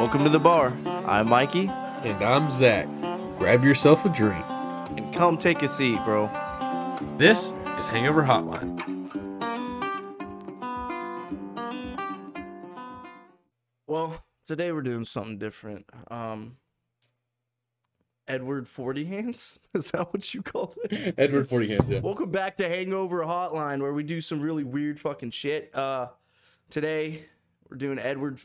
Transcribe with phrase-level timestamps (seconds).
[0.00, 0.72] Welcome to the bar.
[0.86, 2.88] I'm Mikey, And I'm Zach.
[3.36, 4.42] Grab yourself a drink.
[4.96, 6.30] and come take a seat, bro.
[7.18, 8.80] This is Hangover Hotline.
[13.86, 15.84] Well, today we're doing something different.
[16.10, 16.56] Um,
[18.26, 21.14] Edward Forty Hands is that what you called it?
[21.18, 22.00] Edward Forty Hands, yeah.
[22.00, 25.74] Welcome back to Hangover Hotline, where we do some really weird fucking shit.
[25.76, 26.06] Uh,
[26.70, 27.26] today
[27.68, 28.40] we're doing Edward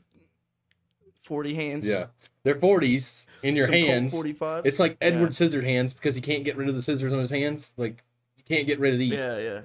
[1.26, 1.86] Forty Hands.
[1.86, 2.06] Yeah.
[2.44, 4.14] They're 40s in your Some hands.
[4.14, 4.68] 45.
[4.68, 5.30] It's like Edward Yeah.
[5.32, 7.74] Scissor Hands because he can't get rid of the scissors on his hands.
[7.76, 8.04] Like,
[8.38, 9.20] you can't get rid of these.
[9.20, 9.62] Yeah, yeah.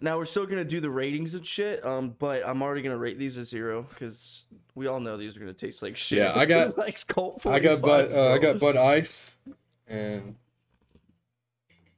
[0.00, 1.84] Now we're still gonna do the ratings and shit.
[1.84, 4.46] Um, but I'm already gonna rate these a zero because
[4.76, 6.18] we all know these are gonna taste like shit.
[6.18, 7.44] Yeah, I got- like Colt.
[7.44, 8.12] I got Bud.
[8.12, 9.28] Uh, I got Bud Ice,
[9.88, 10.36] and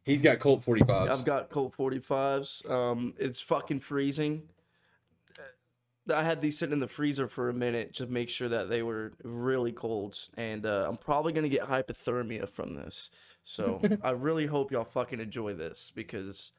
[0.04, 1.10] he's got Colt 45s.
[1.10, 2.70] I've got Colt 45s.
[2.70, 4.44] Um, it's fucking freezing.
[6.08, 8.82] I had these sitting in the freezer for a minute to make sure that they
[8.82, 13.10] were really cold, and uh, I'm probably gonna get hypothermia from this.
[13.44, 16.52] So I really hope y'all fucking enjoy this because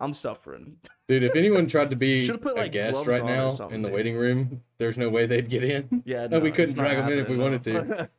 [0.00, 0.76] I'm suffering.
[1.08, 3.88] Dude, if anyone tried to be put, a like, guest gloves right now in the
[3.88, 3.94] dude.
[3.94, 6.02] waiting room, there's no way they'd get in.
[6.04, 8.10] Yeah, No, we couldn't drag them in if we happening, wanted to.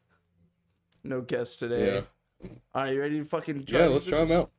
[1.03, 1.95] no guests today.
[1.95, 2.50] Yeah.
[2.73, 4.52] All right, you ready to fucking try Yeah, let's try them out.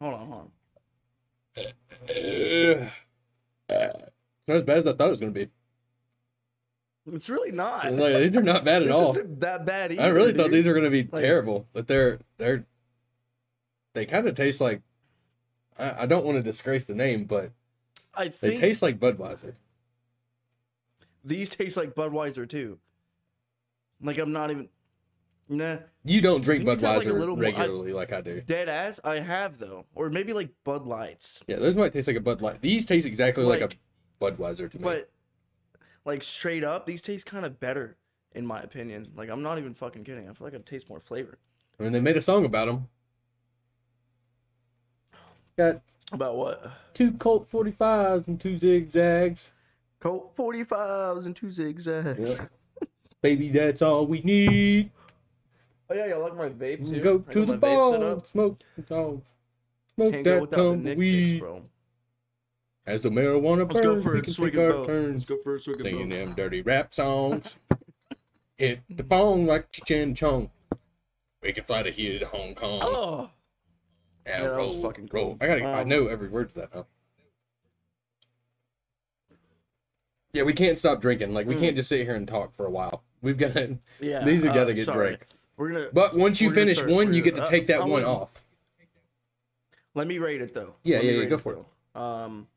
[0.00, 0.50] Hold on, hold on.
[2.08, 2.92] It's
[4.48, 5.50] not as bad as I thought it was going to be.
[7.12, 7.92] It's really not.
[7.92, 9.10] Like, these are not bad at this all.
[9.10, 10.02] isn't that bad either.
[10.02, 12.64] I really thought these were going to be Like- terrible, but they're they're
[13.94, 14.82] they kind of taste like
[15.78, 17.52] I, I don't want to disgrace the name, but
[18.14, 19.54] I they taste like Budweiser.
[21.24, 22.78] these taste like Budweiser too.
[24.02, 24.68] Like I'm not even.
[25.48, 28.40] Nah, You don't drink have, like, Budweiser little more- I- regularly like I do.
[28.40, 28.98] dead ass.
[29.04, 32.42] I have though, or maybe like Bud Lights, Yeah, those might taste like a Bud
[32.42, 32.60] Light.
[32.62, 33.78] These taste exactly like, Like-
[34.20, 34.82] a Budweiser to me.
[34.82, 35.10] but
[36.04, 37.96] like straight up, these taste kind of better
[38.34, 39.06] in my opinion.
[39.14, 40.28] Like I'm not even fucking kidding.
[40.28, 41.38] I feel like I taste more flavor.
[41.78, 42.88] I mean, they made a song about them.
[45.56, 45.80] Got
[46.12, 46.70] About what?
[46.94, 49.50] two Colt 45s and two zigzags.
[50.00, 52.18] Colt 45s and two zigzags.
[52.18, 52.46] Yeah.
[53.22, 54.90] Baby, that's all we need.
[55.88, 57.00] Oh yeah, y'all like my vape too?
[57.00, 59.30] Go to the my vape ball, smoke the dogs.
[59.94, 61.28] Smoke Can't that without the Nick tumbleweed.
[61.30, 61.62] fix, bro.
[62.86, 64.86] As the marijuana Let's go burns, for we can swig take our both.
[64.88, 66.18] turns Let's go for a swig of singing both.
[66.18, 67.56] them dirty rap songs.
[68.58, 70.50] Hit the bong like Chin Chong.
[71.42, 72.80] We can fly to here to Hong Kong.
[72.82, 73.30] Oh,
[74.24, 75.36] and yeah, that was roll, fucking roll.
[75.36, 75.38] cool.
[75.40, 75.64] I gotta.
[75.64, 76.86] I Um, know every word to that now.
[80.32, 81.32] Yeah, we can't stop drinking.
[81.32, 81.60] Like we Mm.
[81.60, 83.02] can't just sit here and talk for a while.
[83.22, 83.78] We've got to.
[84.00, 84.24] yeah.
[84.24, 85.08] These have uh, got to get sorry.
[85.16, 85.26] drank.
[85.56, 85.88] We're gonna.
[85.92, 88.14] But once you finish one, you get to gonna- take uh, that I'm one gonna-
[88.22, 88.42] off.
[89.94, 90.74] Let me rate it though.
[90.82, 91.64] Yeah, Let yeah, yeah, go for it.
[91.98, 92.48] Um,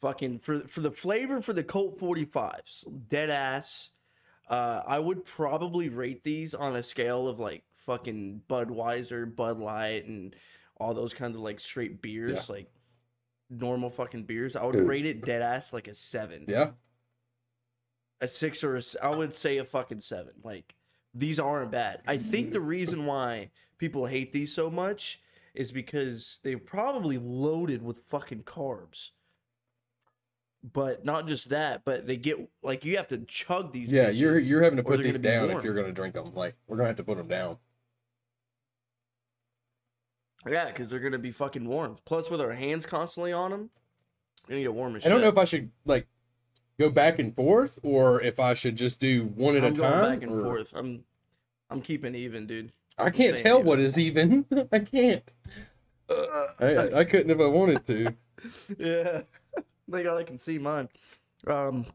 [0.00, 3.90] fucking for for the flavor for the Colt 45s, dead ass.
[4.48, 10.06] Uh, I would probably rate these on a scale of like fucking Budweiser, Bud Light,
[10.06, 10.34] and
[10.78, 12.70] all those kinds of like straight beers, like
[13.50, 14.54] normal fucking beers.
[14.54, 14.86] I would Dude.
[14.86, 16.70] rate it dead ass like a seven, Yeah.
[18.20, 20.34] a six or a, I would say a fucking seven.
[20.44, 20.76] Like
[21.14, 22.02] these aren't bad.
[22.06, 22.52] I think mm-hmm.
[22.52, 25.20] the reason why people hate these so much
[25.54, 29.10] is because they're probably loaded with fucking carbs.
[30.72, 33.90] But not just that, but they get like you have to chug these.
[33.92, 36.34] Yeah, you're you're having to put these down if you're gonna drink them.
[36.34, 37.58] Like we're gonna have to put them down.
[40.46, 41.98] Yeah, because they're gonna be fucking warm.
[42.04, 43.70] Plus, with our hands constantly on them,
[44.48, 46.08] gonna get warm I don't know if I should like
[46.78, 49.92] go back and forth or if I should just do one at I'm a going
[49.92, 50.14] time.
[50.14, 50.72] back and or- forth.
[50.74, 51.04] I'm,
[51.70, 52.72] I'm keeping even, dude.
[52.96, 53.66] I can't tell even.
[53.66, 54.44] what is even.
[54.72, 55.22] I can't.
[56.60, 58.14] I, I couldn't if I wanted to.
[58.78, 59.20] yeah.
[59.90, 60.88] Thank God I can see mine.
[61.46, 61.86] Um.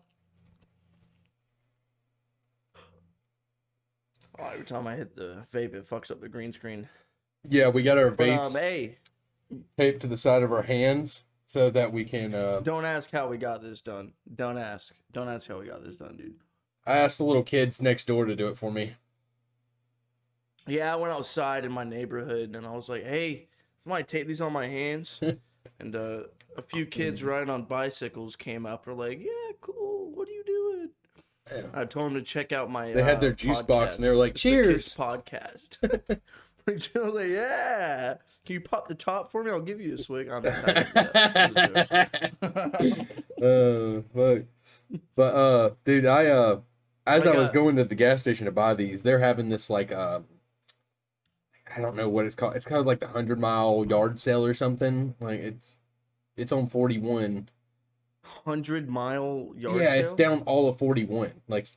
[4.40, 6.88] Oh, every time I hit the vape, it fucks up the green screen.
[7.48, 8.98] Yeah, we got our But vapes um, hey,
[9.78, 12.34] taped to the side of our hands so that we can.
[12.34, 14.14] Uh, don't ask how we got this done.
[14.36, 14.96] Don't ask.
[15.12, 16.34] Don't ask how we got this done, dude.
[16.84, 18.96] I asked the little kids next door to do it for me.
[20.66, 24.42] Yeah, I went outside in my neighborhood and I was like, "Hey, somebody tape these
[24.42, 25.22] on my hands."
[25.80, 26.24] and uh,
[26.58, 28.88] a few kids riding on bicycles came up.
[28.88, 30.10] Were like, "Yeah, cool.
[30.12, 32.94] What are you doing?" I told them to check out my.
[32.94, 36.20] They had uh, their juice box and they were like, It's the Kids "Cheers." podcast.
[36.68, 38.16] like, I was like, "Yeah,
[38.46, 39.52] can you pop the top for me?
[39.52, 40.54] I'll give you a swig." I'm not
[43.42, 44.44] uh, fuck.
[45.16, 46.60] But uh, dude, I uh,
[47.06, 49.70] as I I was going to the gas station to buy these, they're having this
[49.70, 50.22] like uh,
[51.76, 52.56] I don't know what it's called.
[52.56, 55.16] It's kind of like the hundred mile yard sale or something.
[55.20, 55.78] Like it's
[56.38, 57.50] it's on forty one.
[58.24, 59.82] Hundred mile yard sale.
[59.82, 60.06] Yeah, sale?
[60.06, 61.34] it's down all of forty one.
[61.48, 61.68] Like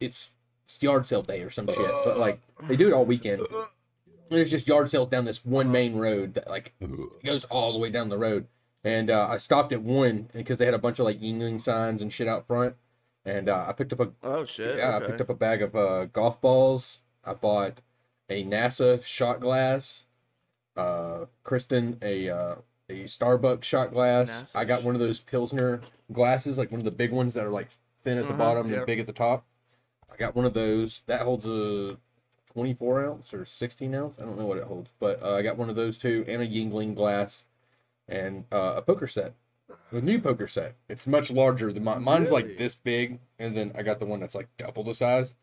[0.00, 0.32] it's,
[0.64, 1.90] it's yard sale day or some shit.
[2.04, 3.46] But like they do it all weekend.
[4.28, 6.74] There's just yard sales down this one main road that like
[7.24, 8.46] goes all the way down the road.
[8.84, 12.02] And uh, I stopped at one because they had a bunch of like Yingling signs
[12.02, 12.76] and shit out front.
[13.24, 14.78] And uh, I picked up a Oh shit.
[14.78, 17.00] yeah, I picked up a bag of uh, golf balls.
[17.24, 17.80] I bought
[18.28, 20.04] a NASA shot glass.
[20.76, 22.54] Uh, Kristen a uh,
[22.88, 24.30] a Starbucks shot glass.
[24.30, 25.80] NASA I got one of those Pilsner
[26.12, 27.70] glasses, like one of the big ones that are like
[28.04, 28.78] thin at the Uh-huh, bottom yeah.
[28.78, 29.44] and big at the top.
[30.12, 31.02] I got one of those.
[31.06, 31.96] That holds a
[32.60, 34.16] 24 ounce or 16 ounce.
[34.18, 36.40] I don't know what it holds, but uh, I got one of those too, and
[36.40, 37.44] a Yingling glass,
[38.08, 39.34] and uh, a poker set.
[39.92, 40.74] The new poker set.
[40.88, 42.02] It's much larger than mine.
[42.02, 42.44] Mine's Really?
[42.44, 45.34] like this big, and then I got the one that's like double the size.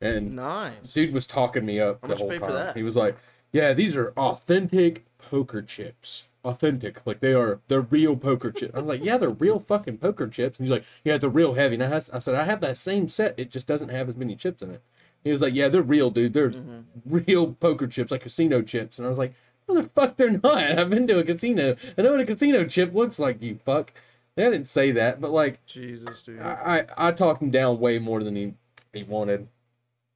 [0.00, 0.92] And Nice.
[0.94, 2.74] dude was talking me up How the whole you pay for time.
[2.74, 3.16] He was like,
[3.52, 6.26] "Yeah, these are authentic poker chips.
[6.44, 7.60] Authentic, like they are.
[7.68, 10.72] They're real poker chips." I was like, "Yeah, they're real fucking poker chips." And he's
[10.72, 13.34] like, "Yeah, they're real heavy." And I, has- I said, "I have that same set.
[13.38, 14.82] It just doesn't have as many chips in it."
[15.24, 16.32] He was like, "Yeah, they're real, dude.
[16.32, 16.84] They're Mhm.
[17.04, 19.34] real poker chips, like casino chips." And I was like,
[19.68, 20.56] "No, the fuck, they're not.
[20.78, 21.76] I've been to a casino.
[21.96, 23.42] I know what a casino chip looks like.
[23.42, 23.92] You fuck."
[24.36, 25.64] And I didn't say that, but like.
[25.66, 26.40] Jesus, dude.
[26.40, 28.54] I, I I talked him down way more than he,
[28.92, 29.48] he wanted.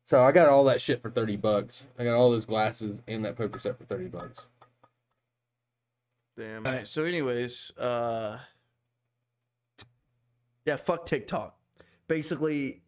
[0.04, 1.84] So I got all that shit for 30 bucks.
[1.98, 4.46] I got all those glasses and that poker set for 30 bucks.
[6.36, 6.66] Damn.
[6.66, 8.38] Alright, so anyways, uh
[10.64, 11.56] Yeah, fuck TikTok.
[12.08, 12.81] Basically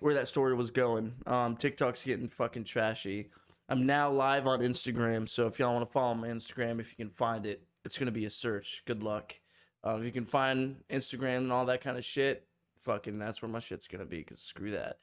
[0.00, 1.14] where that story was going.
[1.26, 3.30] Um TikTok's getting fucking trashy.
[3.68, 7.04] I'm now live on Instagram, so if y'all want to follow my Instagram, if you
[7.04, 8.82] can find it, it's gonna be a search.
[8.86, 9.38] Good luck.
[9.86, 12.46] Uh, if you can find Instagram and all that kind of shit,
[12.82, 14.22] fucking that's where my shit's gonna be.
[14.24, 14.98] Cause screw that.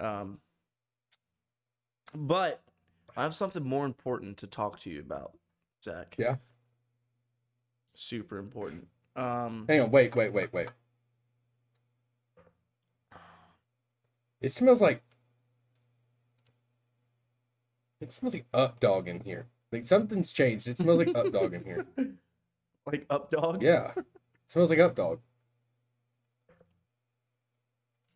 [0.00, 0.38] Um,
[2.14, 2.62] but
[3.16, 5.32] I have something more important to talk to you about,
[5.84, 6.14] Zach.
[6.18, 6.36] Yeah.
[7.94, 8.88] Super important.
[9.16, 10.68] Um, Hang on, wait, wait, wait, wait.
[14.44, 15.00] It smells like
[18.02, 19.46] it smells like up dog in here.
[19.72, 20.68] Like something's changed.
[20.68, 21.86] It smells like up dog in here.
[22.86, 23.62] like up dog.
[23.62, 23.92] Yeah.
[23.96, 24.04] It
[24.48, 25.20] smells like up dog.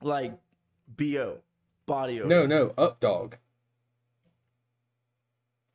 [0.02, 0.38] Like
[0.86, 1.38] bo
[1.86, 2.28] body odor.
[2.28, 3.38] No, no, up dog.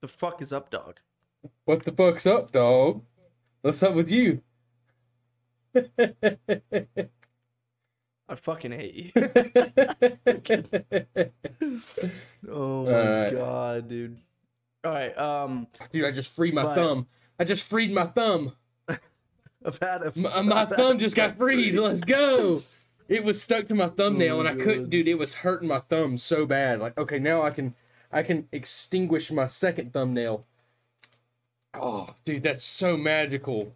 [0.02, 1.00] The fuck is up dog?
[1.66, 3.04] What the fuck's up, dog?
[3.62, 4.44] What's up with you?
[8.30, 9.12] I fucking hate you.
[12.50, 13.34] oh my Alright.
[13.34, 14.18] god, dude.
[14.84, 15.18] All right.
[15.18, 17.08] Um, Dude, I just freed my But- thumb.
[17.40, 18.54] I just freed my thumb.
[18.90, 21.74] I've had a My, my thumb just got freed.
[21.76, 22.62] Let's go.
[23.10, 25.08] It was stuck to my thumbnail, Oh, and I couldn't, dude.
[25.08, 26.80] It was hurting my thumb so bad.
[26.80, 27.74] Like, okay, now I can,
[28.12, 30.46] I can extinguish my second thumbnail.
[31.74, 33.74] Oh, dude, that's so magical.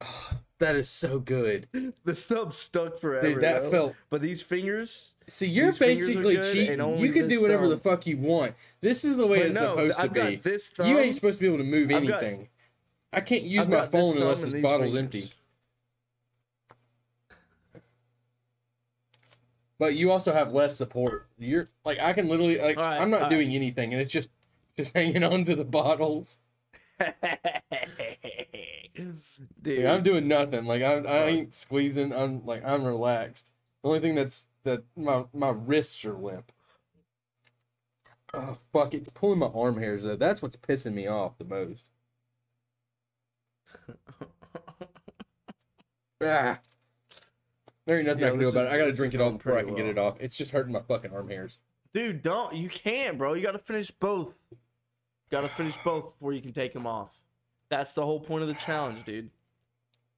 [0.00, 1.68] Ah, that is so good,
[2.04, 3.34] The stub stuck forever.
[3.34, 3.42] dude.
[3.42, 3.70] That though.
[3.70, 3.94] felt.
[4.10, 5.14] But these fingers.
[5.28, 6.98] See, you're These fingers are basically cheating.
[6.98, 8.54] You can do whatever the fuck you want.
[8.80, 10.36] This is the way But it's no, supposed I've to got be.
[10.36, 10.88] this thumb.
[10.88, 12.48] You ain't supposed to be able to move I've got- anything.
[13.12, 14.94] I can't use I've my got this phone unless this bottle's fingers.
[14.96, 15.32] empty.
[19.78, 21.26] But you also have less support.
[21.38, 24.30] You're like I can literally like Alright, I'm not doing anything and it's just
[24.76, 26.36] just hanging on to the bottles.
[29.62, 30.64] Dude, I'm doing nothing.
[30.66, 32.12] Like I'm I ain't squeezing.
[32.12, 33.52] I'm like I'm relaxed.
[33.82, 36.52] The only thing that's that my my wrists are limp.
[38.34, 38.92] Oh fuck!
[38.94, 40.16] It's pulling my arm hairs though.
[40.16, 41.84] That's what's pissing me off the most.
[46.20, 46.58] Ah.
[47.86, 48.74] There ain't nothing Yeah, I can do about is- it.
[48.74, 50.16] I gotta drink it all before I can get it off.
[50.20, 51.58] It's just hurting my fucking arm hairs.
[51.94, 53.34] Dude, don't you can't, bro.
[53.34, 54.36] You gotta finish both.
[55.30, 57.10] Gotta finish both before you can take them off.
[57.70, 59.30] That's the whole point of the challenge, dude.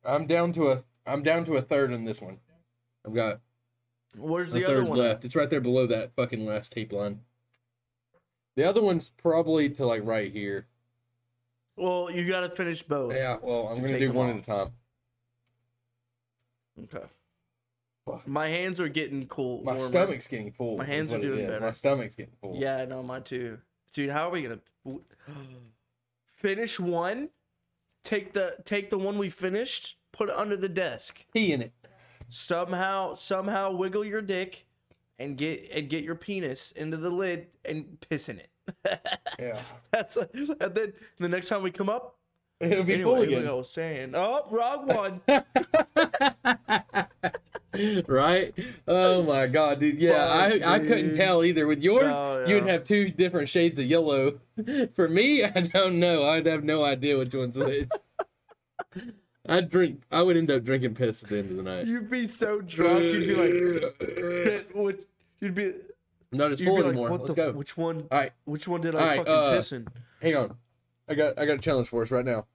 [0.04, 2.38] I'm down to a I'm down to a third in this one.
[3.07, 3.40] I've got
[4.16, 5.25] Where's a the other third left.
[5.25, 7.21] It's right there below that fucking last tape line.
[8.57, 10.66] The other one's probably to like right here.
[11.76, 13.14] Well, you gotta finish both.
[13.14, 14.37] Yeah, well, I'm To gonna do one off.
[14.37, 14.73] at a time.
[16.85, 17.07] Okay.
[18.07, 18.26] Fuck.
[18.26, 19.62] My hands are getting cool.
[19.64, 19.88] My warmer.
[19.88, 20.76] stomach's getting full.
[20.78, 21.61] My hands are doing better.
[21.61, 22.57] My stomach's getting full.
[22.57, 23.59] Yeah, no, mine too.
[23.92, 24.61] Dude, how are we gonna
[26.26, 27.30] finish one?
[28.02, 31.26] Take the take the one we finished, put it under the desk.
[31.35, 31.73] Pee in it.
[32.28, 34.66] Somehow, somehow wiggle your dick
[35.19, 38.50] and get and get your penis into the lid and piss in it.
[39.38, 39.61] Yeah.
[39.90, 40.28] That's and
[40.75, 42.19] then the next time we come up,
[42.61, 43.49] It'll be anyway, full like again.
[43.49, 45.23] I was saying, oh, wrong one.
[48.08, 48.52] right?
[48.88, 49.98] Oh my god, dude.
[49.98, 51.66] Yeah, Fuck, I, I couldn't tell either.
[51.66, 54.40] With yours, No, you'd have two different shades of yellow.
[54.94, 56.28] For me, I don't know.
[56.28, 57.88] I'd have no idea which one's which.
[59.48, 60.02] I'd drink.
[60.10, 61.86] I would end up drinking piss at the end of the night.
[61.86, 65.06] You'd be so drunk, you'd be like, "Shit.
[65.40, 65.72] You'd be,
[66.32, 67.34] Not as you'd full be like, Let's the?
[67.34, 67.52] go.
[67.52, 68.06] Which one?
[68.10, 69.88] All right, Which one did I right, fucking uh, piss in?
[70.20, 70.56] hang on.
[71.08, 72.46] I got I got a challenge for us right now.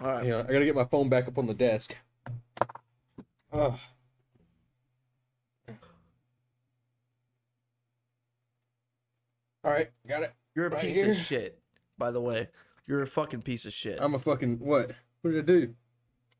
[0.00, 0.24] All right.
[0.24, 0.46] Hang on.
[0.46, 1.94] I gotta get my phone back up on the desk.
[3.54, 3.78] Oh.
[9.62, 10.32] All right, got it.
[10.54, 11.10] You're a Right piece here.
[11.10, 11.58] of shit.
[11.96, 12.48] By the way,
[12.86, 14.90] you're a fucking piece of shit I'm a fucking what?
[15.22, 15.74] What did I do?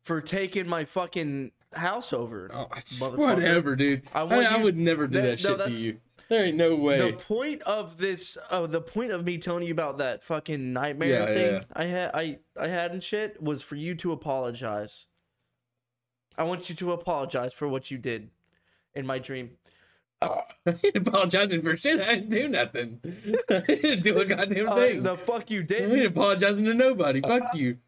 [0.02, 2.50] for taking my fucking house over.
[2.52, 2.68] Oh,
[3.16, 4.02] whatever, dude.
[4.14, 6.00] I I, want I would never do that- that, no, shit to you.
[6.28, 6.98] There ain't no way.
[6.98, 11.08] The point of this, oh, the point of me telling you about that fucking nightmare
[11.08, 11.62] Yeah, thing yeah.
[11.74, 15.06] I had, I, I had and shit was for you to apologize.
[16.36, 18.30] I want you to apologize for what you did
[18.94, 19.52] in my dream.
[20.20, 22.00] I ain't apologizing for shit.
[22.00, 23.00] I didn't do nothing.
[23.50, 25.02] I didn't do a goddamn Uh, thing.
[25.02, 25.90] the fuck you did.
[25.90, 27.20] I ain't apologizing to nobody.
[27.20, 27.78] Fuck you.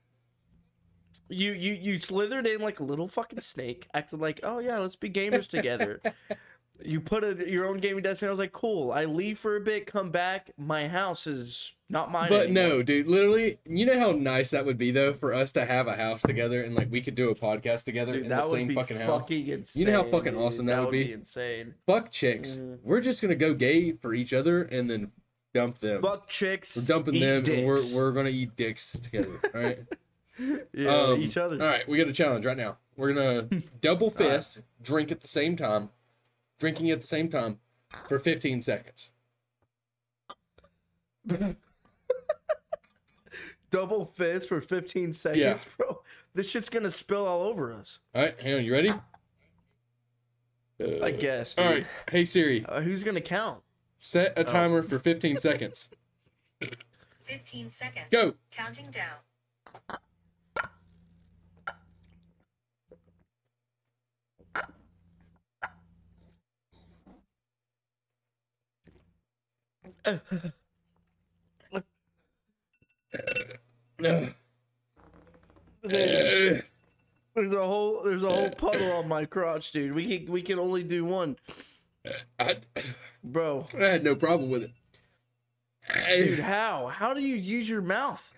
[1.29, 4.95] You you you slithered in like a little fucking snake, acted like, oh yeah, let's
[4.97, 6.01] be gamers together.
[6.83, 8.93] you put a, your own gaming desk, and I was like, cool.
[8.93, 10.51] I leave for a bit, come back.
[10.57, 12.29] My house is not mine.
[12.29, 12.63] But anymore.
[12.69, 15.87] no, dude, literally, you know how nice that would be though for us to have
[15.87, 18.51] a house together and like we could do a podcast together dude, in that the
[18.51, 19.23] same be fucking house.
[19.23, 19.81] fucking insane.
[19.81, 20.43] You know how fucking dude.
[20.43, 21.13] awesome that would be?
[21.13, 21.75] insane.
[21.87, 22.57] Fuck chicks.
[22.57, 22.79] Mhm.
[22.83, 25.13] We're just gonna go gay for each other and then
[25.55, 26.03] dump them.
[26.03, 26.77] Fuck chicks.
[26.77, 29.41] we're dumping them and we're we're gonna eat dicks together.
[29.55, 29.79] All right.
[30.73, 31.55] yeah, Um, each other.
[31.63, 32.79] All right, we got a challenge right now.
[32.97, 33.49] We're gonna
[33.81, 35.91] double fist, drink at the same time,
[36.59, 37.59] drinking at the same time
[38.09, 39.11] for 15 seconds.
[43.71, 45.59] Double fist for 15 seconds, Yeah.
[45.77, 46.03] bro.
[46.35, 47.99] This shit's gonna spill all over us.
[48.15, 48.93] All right, hang on, you ready?
[51.03, 51.55] I guess.
[51.59, 51.75] All Dude.
[51.79, 53.63] right, hey Siri, Uh, who's gonna count?
[53.99, 55.89] set a timer for 15 seconds.
[57.21, 58.07] 15 seconds.
[58.11, 58.35] Go.
[58.51, 59.17] Counting down.
[75.83, 76.63] There's
[77.35, 79.95] there's a whole there's a whole puddle on my crotch, dude.
[79.95, 81.37] We can we can only do one,
[82.39, 82.57] I,
[83.23, 83.69] bro.
[83.79, 84.73] I had no problem with it.
[86.17, 86.89] Dude, how?
[86.89, 88.35] How do you use your mouth?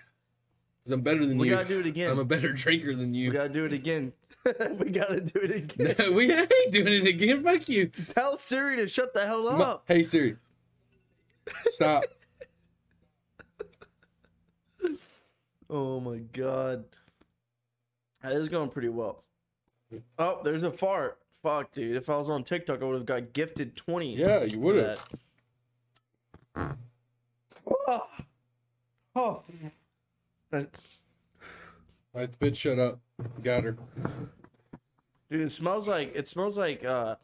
[0.84, 1.52] Cause I'm better than We you.
[1.52, 2.10] We gotta do it again.
[2.10, 3.30] I'm a better drinker than you.
[3.30, 4.12] We gotta do it again.
[4.78, 6.14] we gotta do it again.
[6.14, 7.42] we ain't doing it again.
[7.42, 7.90] Fuck you.
[8.14, 9.84] Tell Siri to shut the hell up.
[9.86, 10.36] hey Siri,
[11.70, 12.04] stop.
[15.70, 16.84] Oh my god.
[18.22, 19.22] That is going pretty well.
[20.18, 21.18] Oh, there's a fart.
[21.42, 21.94] Fuck, dude.
[21.96, 24.16] If I was on TikTok, I would have got gifted 20.
[24.16, 25.04] Yeah, you would have.
[26.54, 26.76] that.
[27.86, 28.06] Oh.
[29.14, 29.42] Oh.
[30.50, 30.70] That-
[32.14, 33.00] All right, bitch, shut up.
[33.42, 33.76] Got her.
[35.30, 37.16] Dude, it smells like it smells like uh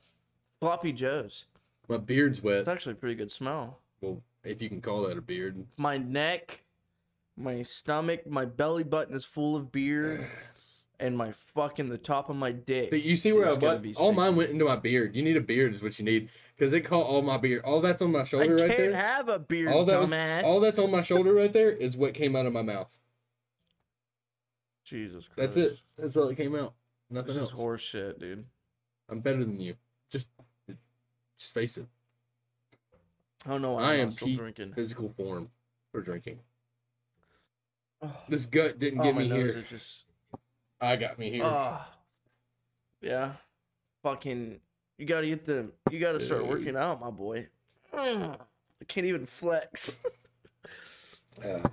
[0.61, 1.47] floppy joes.
[1.88, 2.59] My beard's wet.
[2.59, 3.78] It's actually a pretty good smell.
[4.01, 5.65] Well, if you can call that a beard.
[5.79, 6.65] My neck,
[7.37, 10.27] my stomach, my belly button is full of beard,
[11.01, 12.91] and my fucking the top of my dick.
[12.91, 15.15] But you see where I is be All mine went into my beard.
[15.17, 17.63] You need a beard is what you need because they call all my beard.
[17.65, 18.95] All that's on my I shoulder can't right there.
[18.95, 22.15] have a beard, all that was- all that's on my shoulder right there is what
[22.15, 22.99] came out of my mouth.
[24.85, 25.37] Jesus Christ.
[25.37, 25.81] That's it.
[25.97, 26.75] That's all that came out.
[27.09, 27.51] This Nothing is else.
[27.51, 28.45] horse shit, dude.
[29.09, 29.75] I'm better than you.
[30.11, 30.29] Just,
[31.39, 31.87] just face it.
[33.47, 34.73] I know why I I'm am still drinking.
[34.75, 35.51] physical form
[35.93, 36.39] for drinking.
[38.03, 39.65] Oh, This gut didn't oh, get me here.
[39.69, 40.05] just.
[40.81, 41.45] I got me here.
[41.45, 41.89] Ah.
[43.01, 43.33] yeah.
[44.03, 44.61] Fucking.
[44.99, 45.71] You gotta get the.
[45.91, 47.49] You gotta start working out, my boy.
[47.97, 48.37] I
[48.89, 49.99] can't even flex.
[51.43, 51.63] Yeah.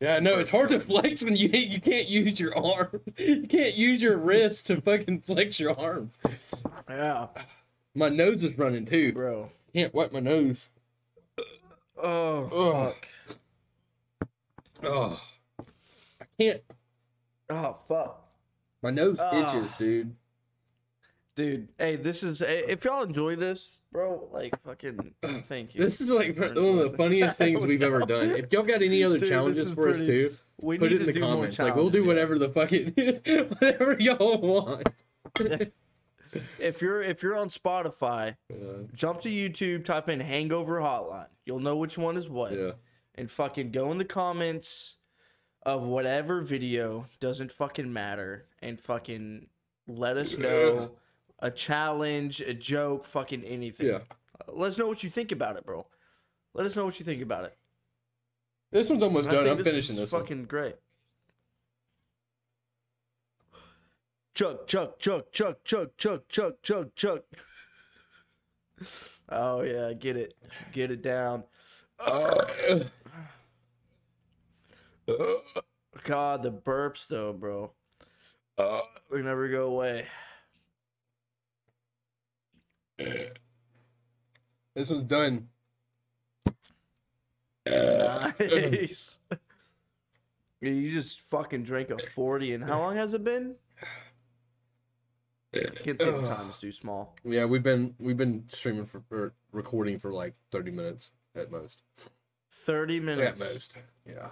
[0.00, 3.00] Yeah, no, it's hard to flex when you you can't use your arm.
[3.18, 6.16] You can't use your wrist to fucking flex your arms.
[6.88, 7.26] yeah,
[7.96, 9.12] My nose is running too.
[9.12, 9.50] bro.
[9.74, 10.68] Can't wipe my nose.
[12.02, 12.94] Oh, Ugh.
[12.94, 13.08] fuck.
[14.84, 15.20] Oh,
[16.20, 16.60] I can't.
[17.50, 18.24] Oh, fuck.
[18.82, 20.14] My nose itches, dude.
[21.34, 22.42] Dude, hey, this is.
[22.42, 25.14] If y'all enjoy this, bro, like, fucking.
[25.48, 25.80] Thank you.
[25.84, 28.30] This is like one of the funniest things we've ever done.
[28.30, 31.14] If y'all got any other Dude, challenges for us too, we put need it in
[31.14, 31.58] the comments.
[31.58, 32.92] Like we'll do whatever the fucking
[33.60, 34.88] whatever y'all want.
[36.34, 36.42] yeah.
[36.58, 41.28] If you're if you're on Spotify, Uh, jump to YouTube, type in Hangover Hotline.
[41.44, 42.52] You'll know which one is what.
[42.52, 42.72] yeah.
[43.14, 44.96] and fucking go in the comments
[45.64, 49.48] of whatever video doesn't fucking matter and fucking
[49.88, 50.92] let us know
[51.40, 53.86] a challenge, a joke, fucking anything.
[53.88, 53.98] Yeah.
[54.48, 55.86] Let us know what you think about it, bro.
[56.54, 57.56] Let us know what you think about it.
[58.70, 59.48] This one's almost I done.
[59.48, 60.22] I'm finishing is this one.
[60.22, 60.76] fucking great.
[64.38, 67.22] Chuck, Chuck, Chuck, Chuck, Chuck, Chuck, Chuck, Chuck, Chuck.
[69.28, 70.34] Oh yeah, get it,
[70.72, 71.42] get it down.
[72.04, 72.46] God,
[76.44, 77.72] the burps though, bro.
[78.56, 80.06] They never go away.
[82.96, 85.48] This one's done.
[87.66, 89.18] Nice.
[90.60, 93.54] You just fucking drank a 40 and how long has it been?
[95.54, 97.16] I can't see the time, it's too small.
[97.24, 101.82] Yeah, we've been we've been streaming for or recording for like 30 minutes at most.
[102.50, 103.42] 30 minutes.
[103.42, 103.74] At most.
[104.06, 104.28] Yeah.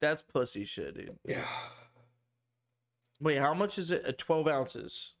[0.00, 1.16] That's pussy shit, dude.
[1.24, 1.44] Yeah.
[3.20, 4.04] Wait, how much is it?
[4.06, 5.12] Uh, 12 ounces.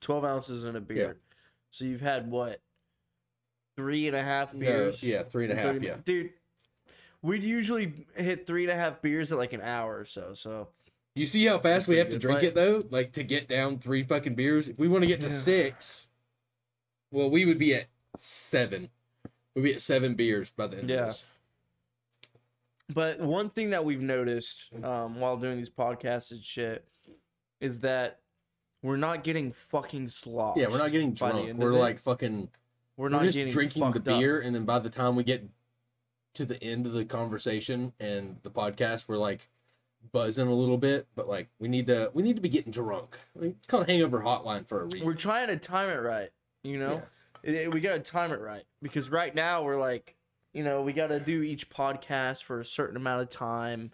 [0.00, 1.18] 12 ounces in a beer.
[1.70, 2.60] So you've had what?
[3.76, 5.02] Three and a half No, beers?
[5.02, 5.72] yeah, three and a half.
[5.74, 5.96] 30 Yeah.
[6.04, 6.30] Dude,
[7.22, 10.34] we'd usually hit three and a half beers at like an hour or so.
[10.34, 10.68] So
[11.14, 12.82] You see how fast we pretty have to drink but- it though?
[12.90, 14.68] Like to get down three fucking beers.
[14.68, 15.32] If we want to get to Yeah.
[15.32, 16.08] six,
[17.10, 17.86] well, we would be at
[18.18, 18.90] seven.
[19.54, 20.96] We'd be at seven beers by the end Yeah.
[21.02, 21.24] of this.
[22.92, 26.84] But one thing that we've noticed um, while doing these podcasts and shit
[27.60, 28.20] is that
[28.82, 30.58] we're not getting fucking sloshed.
[30.58, 31.56] Yeah, we're not getting drunk.
[31.56, 31.78] We're of it.
[31.78, 32.50] like fucking.
[32.96, 34.18] we're We're, not just getting drinking the fucked up.
[34.20, 35.48] beer, and then by the time we get
[36.34, 39.48] to the end of the conversation and the podcast, we're like
[40.12, 41.06] buzzing a little bit.
[41.14, 43.16] But like, we need to we need to be getting drunk.
[43.34, 45.06] Like, It's called Hangover Hotline for a reason.
[45.06, 46.30] We're trying to time it right.
[46.62, 47.02] You know,
[47.42, 50.16] It- it- we got to time it right because right now we're like,
[50.52, 53.90] you know, we got to do each podcast for a certain amount of time,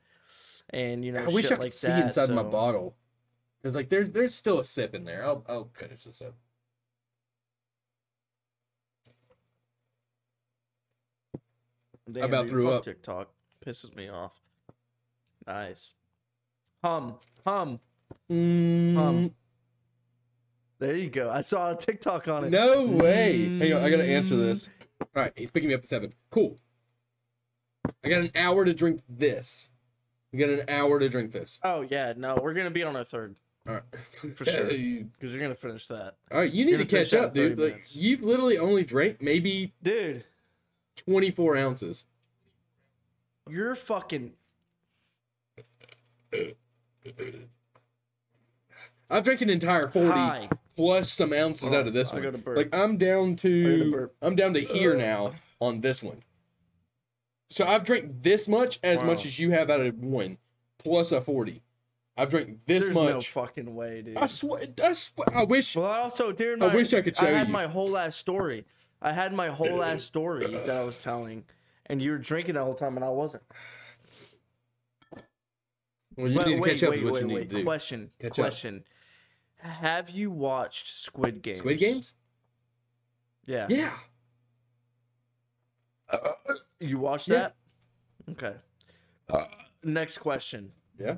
[0.68, 2.94] and you know, I wish I could like see that, inside my bottle.
[3.62, 5.24] Cause like there's there's still a sip in there.
[5.24, 6.34] I'll I'll finish the sip.
[12.10, 12.84] Damn, about dude, threw up.
[12.84, 13.28] TikTok
[13.64, 14.32] pisses me off.
[15.46, 15.94] Nice.
[16.82, 17.14] Hum,
[17.46, 17.80] hum.
[18.30, 19.34] Um,
[20.78, 21.30] There you go.
[21.30, 22.50] I saw a TikTok on it.
[22.50, 23.58] no way.
[23.58, 24.68] Hang on, I gotta answer this.
[25.00, 26.14] All right, he's picking me up at seven.
[26.30, 26.56] Cool.
[28.04, 29.68] I got an hour to drink this.
[30.32, 31.58] We got an hour to drink this.
[31.62, 33.36] Oh yeah, no, we're gonna be on our third
[33.68, 33.82] All right,
[34.36, 34.70] For sure.
[34.72, 37.58] You- because you're gonna finish that, All right, you need to catch up, dude.
[37.58, 40.24] 30 Like you've literally only drank maybe dude.
[40.96, 42.04] 24 ounces.
[43.48, 44.32] You're fucking.
[49.10, 50.48] I've drank an entire 40 High.
[50.76, 52.42] plus some ounces Hold out of this oh, I one.
[52.56, 54.10] Like I'm down to.
[54.22, 56.22] I'm down to here now on this one.
[57.50, 59.06] So I've drank this much as Wow.
[59.06, 60.38] much as you have out of one,
[60.78, 61.62] plus a 40.
[62.16, 63.30] I've drank this There's no much.
[63.30, 64.18] fucking way, dude.
[64.18, 65.74] I swear, I swear, I wish.
[65.74, 67.34] Well, I also during my, I wish I could show you.
[67.34, 67.52] I had you.
[67.52, 68.64] my whole ass story.
[69.02, 71.44] I had my whole ass story that I was telling,
[71.86, 73.42] and you were drinking the whole time, and I wasn't.
[76.16, 77.50] Well, you But need to wait, catch up wait, with what wait, you need wait.
[77.50, 77.64] to do.
[77.64, 78.10] Question.
[78.20, 78.34] Catch up.
[78.36, 78.84] question.
[79.58, 81.58] Have you watched Squid Games?
[81.58, 82.14] Squid Games?
[83.46, 83.66] Yeah.
[83.68, 83.92] Yeah.
[86.08, 86.32] Uh,
[86.80, 87.50] you watched Yeah.
[88.28, 88.30] that?
[88.30, 88.56] Okay.
[89.84, 90.72] Next question.
[90.98, 91.16] Yeah.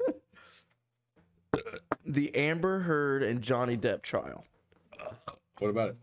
[2.08, 4.44] The Amber Heard and Johnny Depp trial.
[5.58, 5.96] What about it?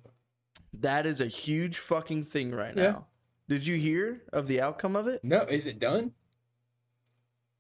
[0.74, 2.84] That is a huge fucking thing right Yeah.
[2.84, 3.08] now.
[3.48, 5.24] Did you hear of the outcome of it?
[5.24, 6.14] No, is it done?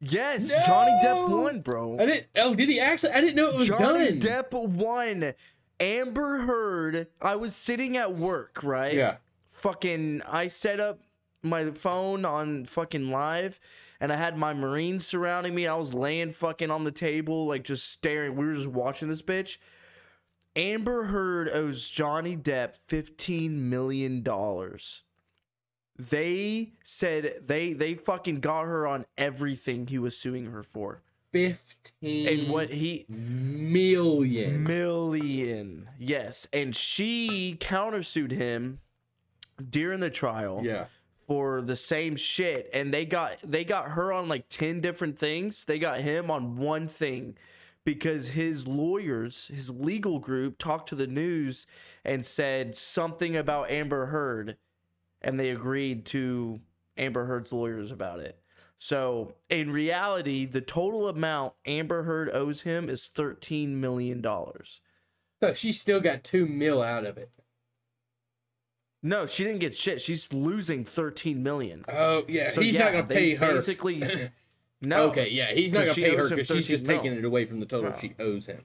[0.05, 1.37] Yes, Johnny Depp No!
[1.37, 1.97] won, bro.
[1.99, 2.27] I didn't.
[2.35, 3.11] Oh, did he actually?
[3.13, 3.79] I didn't know it was done.
[3.79, 4.43] Johnny done.
[4.43, 5.33] Depp won.
[5.79, 7.07] Amber Heard.
[7.21, 8.93] I was sitting at work, right?
[8.93, 9.17] Yeah.
[9.49, 10.99] Fucking, I set up
[11.41, 13.59] my phone on fucking live,
[13.99, 15.67] and I had my Marines surrounding me.
[15.67, 18.35] I was laying fucking on the table, like just staring.
[18.35, 19.57] We were just watching this bitch.
[20.55, 25.01] Amber Heard owes Johnny Depp fifteen million dollars.
[25.97, 31.01] They said they they fucking got her on everything he was suing her for,
[31.31, 32.27] Fifteen.
[32.27, 34.63] and what he million.
[34.63, 35.89] million.
[35.99, 38.79] Yes, and she countersued him
[39.69, 40.85] during the trial Yeah.
[41.27, 45.65] for the same shit and they got they got her on like 10 different things.
[45.65, 47.37] They got him on one thing
[47.85, 51.67] because his lawyers, his legal group talked to the news
[52.03, 54.57] and said something about Amber Heard
[55.23, 56.59] and they agreed to
[56.97, 58.39] Amber Heard's lawyers about it.
[58.77, 64.81] So, in reality, the total amount Amber Heard owes him is 13 million dollars.
[65.41, 67.29] So she still got two mil out of it.
[69.01, 70.01] No, she didn't get shit.
[70.01, 71.83] She's losing 13 million.
[71.89, 73.53] Oh yeah, So he's yeah, not gonna pay her.
[73.55, 74.29] Basically,
[74.81, 75.07] no.
[75.09, 77.59] Okay, yeah, he's not gonna pay her because she's just 13 taking it away from
[77.59, 77.97] the total Wow.
[77.99, 78.63] she owes him.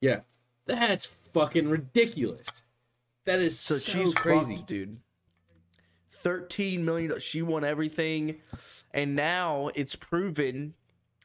[0.00, 0.20] Yeah,
[0.66, 2.46] That's fucking ridiculous.
[3.24, 4.56] That is So, so, she's crazy.
[4.56, 4.98] fucked, dude.
[6.22, 7.18] Thirteen million.
[7.18, 8.36] She won everything,
[8.92, 10.74] and now it's proven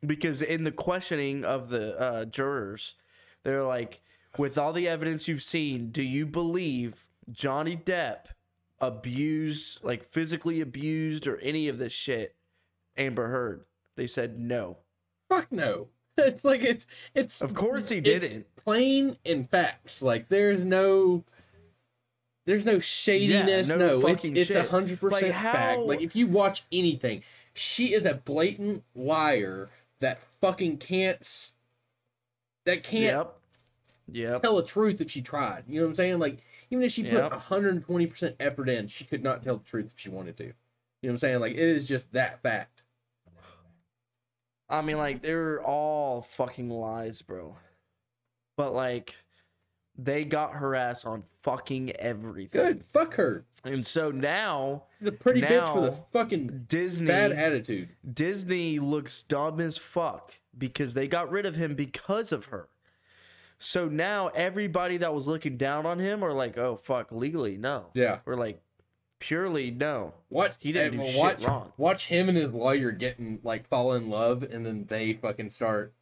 [0.05, 2.95] because in the questioning of the uh, jurors,
[3.43, 4.01] they're like,
[4.37, 8.27] with all the evidence you've seen, do you believe Johnny Depp
[8.79, 12.35] abused, like physically abused, or any of this shit?
[12.97, 13.65] Amber Heard.
[13.95, 14.77] They said no.
[15.29, 15.87] Fuck no.
[16.19, 18.47] It's like it's it's Of course he didn't.
[18.55, 20.01] plain and facts.
[20.01, 21.23] Like there's no
[22.47, 23.67] there's no shadiness.
[23.67, 25.81] no no, it's it's a hundred percent fact.
[25.81, 27.21] Like if you watch anything,
[27.53, 31.51] she is a blatant liar that fucking can't
[32.65, 33.33] that can't Yep.
[34.13, 34.41] Yep.
[34.41, 35.65] tell the truth if she tried.
[35.67, 36.19] You know what I'm saying?
[36.19, 36.37] Like
[36.71, 37.33] even if she put Yep.
[37.33, 40.43] 120% effort in, she could not tell the truth if she wanted to.
[40.45, 40.53] You know
[41.01, 41.39] what I'm saying?
[41.41, 42.83] Like it is just that fact.
[44.69, 47.57] I mean, like they're all fucking lies, bro.
[48.55, 49.15] But like,
[49.97, 52.61] they got her ass on fucking everything.
[52.61, 52.83] Good.
[52.83, 53.45] Fuck her.
[53.63, 57.89] And so now The pretty bitch with a fucking Disney bad attitude.
[58.11, 62.69] Disney looks dumb as fuck because they got rid of him because of her.
[63.59, 67.87] So now everybody that was looking down on him are like, "Oh fuck, legally no."
[67.95, 68.19] Yeah.
[68.23, 68.61] We're like,
[69.19, 70.13] purely no.
[70.29, 71.73] What He didn't eh, do shit watch, wrong.
[71.77, 75.93] Watch him and his lawyer getting like fall in love, and then they fucking start.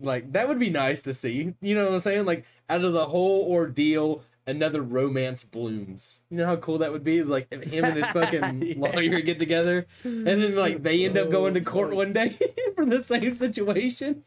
[0.00, 1.54] Like that would be nice to see.
[1.60, 2.26] You know what I'm saying?
[2.26, 6.20] Like out of the whole ordeal, another romance blooms.
[6.30, 7.22] You know how cool that would be?
[7.22, 8.74] Like if him and his fucking Yeah.
[8.76, 12.38] lawyer get together, and then like they end up going to Oh, court one day
[12.74, 14.22] for the same situation.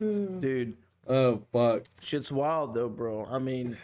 [0.00, 0.76] Dude,
[1.08, 1.82] oh fuck!
[2.00, 3.26] Shit's wild though, bro.
[3.30, 3.76] I mean,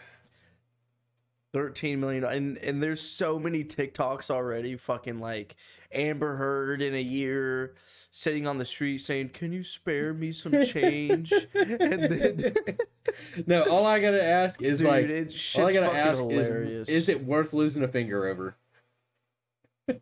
[1.52, 4.76] thirteen million, and and there's so many TikToks already.
[4.76, 5.56] Fucking like
[5.92, 7.74] Amber Heard in a year,
[8.10, 11.78] sitting on the street saying, "Can you spare me some change?" and
[12.10, 12.54] then,
[13.46, 16.88] No, all I gotta ask is dude, like, it's all I gotta ask hilarious.
[16.88, 18.56] is, is it worth losing a finger over?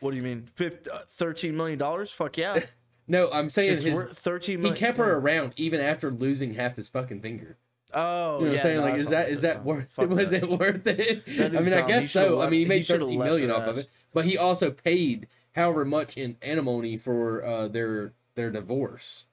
[0.00, 0.46] What do you mean?
[0.54, 2.10] Fif- uh, Thirteen million dollars?
[2.10, 2.60] Fuck yeah!
[3.08, 6.76] No, I'm saying It's his, worth thirteen he kept her around even after losing half
[6.76, 7.56] his fucking finger.
[7.94, 8.76] Oh, You know what yeah, I'm saying?
[8.76, 9.92] no, like, is not that worth it, that worth?
[9.92, 10.42] Fuck Was that.
[10.42, 11.22] it worth it?
[11.26, 11.64] I mean, I dumb.
[11.64, 12.40] He guess should've so.
[12.42, 15.28] I mean, he he made should've thirteen left off of it, but he also paid
[15.54, 19.26] however much in alimony for uh, their their divorce.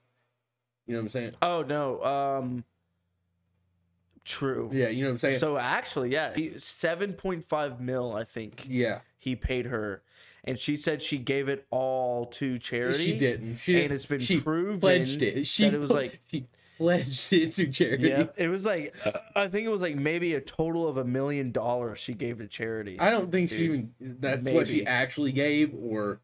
[0.86, 1.32] You know what I'm saying?
[1.40, 2.04] Oh no.
[2.04, 2.64] Um.
[4.26, 4.68] True.
[4.72, 5.38] Yeah, you know what I'm saying?
[5.38, 10.02] So actually, yeah, seven point five mil, I think yeah, he paid her,
[10.44, 13.04] and she said she gave it all to charity.
[13.04, 13.56] she didn't.
[13.56, 15.46] She and it's been she proven pledged it.
[15.46, 16.44] She it was like- she
[16.76, 18.08] pledged it to charity.
[18.08, 18.94] Yeah, it was like
[19.34, 22.46] I think it was like maybe a total of a million dollars she gave to
[22.46, 22.98] charity.
[23.00, 26.20] I don't think she even that's what she actually gave, or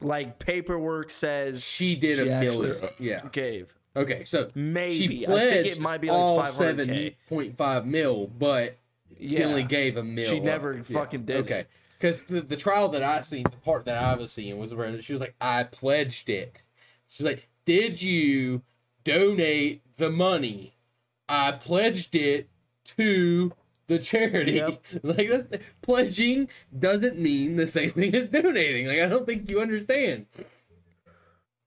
[0.00, 2.76] like paperwork says she did She a million.
[2.82, 3.22] Uh, yeah.
[3.32, 4.94] gave Okay, so maybe.
[4.94, 8.76] she I think pledged it might be all like five hundred seven point mil, but
[9.18, 10.30] Yeah, only gave a mil.
[10.30, 10.44] She up.
[10.44, 11.36] never Yeah, fucking did.
[11.38, 11.64] Okay,
[11.98, 15.00] because the, the trial that I seen, the part that I was seeing was where
[15.02, 16.62] she was like, "I pledged it."
[17.08, 18.62] She's like, "Did you
[19.12, 20.74] donate the money?
[21.28, 22.48] I pledged it
[22.96, 23.52] to."
[23.88, 24.82] The charity, Yep.
[25.02, 25.48] like that's
[25.80, 28.86] pledging doesn't mean the same thing as donating.
[28.86, 30.26] Like I don't think you understand.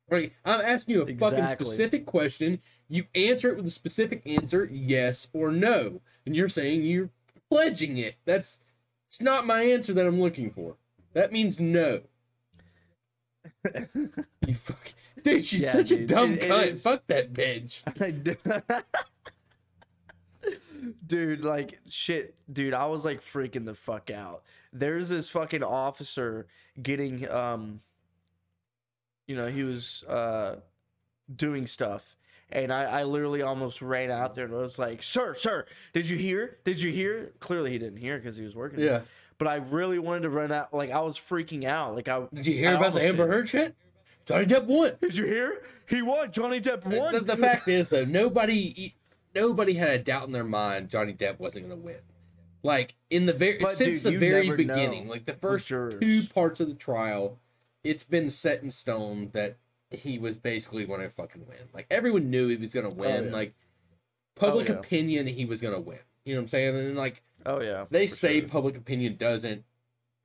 [0.07, 2.61] Like I'm asking you a fucking specific question.
[2.89, 7.09] You answer it with a specific answer, yes or no, and you're saying you're
[7.49, 8.17] pledging it.
[8.25, 8.59] That's
[9.07, 10.75] it's not my answer that I'm looking for.
[11.13, 12.01] That means no.
[14.45, 14.93] you fuck,
[15.23, 15.45] dude.
[15.45, 16.67] She's Yeah, such a dumb It- it cunt.
[16.67, 17.81] is- Fuck that bitch.
[21.05, 22.73] Dude, like shit, dude.
[22.73, 24.41] I was like freaking the fuck out.
[24.73, 26.47] There's this fucking officer
[26.81, 27.81] getting, um,
[29.27, 30.55] you know, he was uh
[31.33, 32.15] doing stuff,
[32.51, 36.17] and I, I literally almost ran out there and was like, "Sir, sir, did you
[36.17, 36.57] hear?
[36.65, 38.79] Did you hear?" Clearly, he didn't hear because he was working.
[38.79, 39.01] Yeah.
[39.37, 40.73] But I really wanted to run out.
[40.73, 41.93] Like I was freaking out.
[41.95, 43.27] Like I Did you hear I about the Amber.
[43.27, 43.75] Heard shit?
[44.31, 44.93] Johnny Depp won.
[45.01, 45.61] Did you hear?
[45.87, 46.31] He won.
[46.31, 47.13] Johnny Depp won.
[47.13, 48.95] The, the fact is, though, nobody
[49.35, 51.99] nobody had a doubt in their mind Johnny Depp wasn't going to win.
[52.63, 56.59] Like in the very But, since dude, the very beginning, like the first two parts
[56.59, 57.39] of the trial,
[57.83, 59.57] it's been set in stone that
[59.89, 61.69] he was basically going to fucking win.
[61.73, 63.23] Like everyone knew he was going to oh, win.
[63.23, 63.33] Oh, yeah.
[63.33, 64.75] Like oh, public yeah.
[64.75, 65.99] opinion, he was going to win.
[66.23, 66.75] You know what I'm saying?
[66.75, 67.85] And like oh yeah.
[67.89, 68.49] they say, sure.
[68.49, 69.63] public opinion doesn't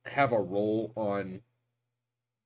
[0.05, 1.41] have a role on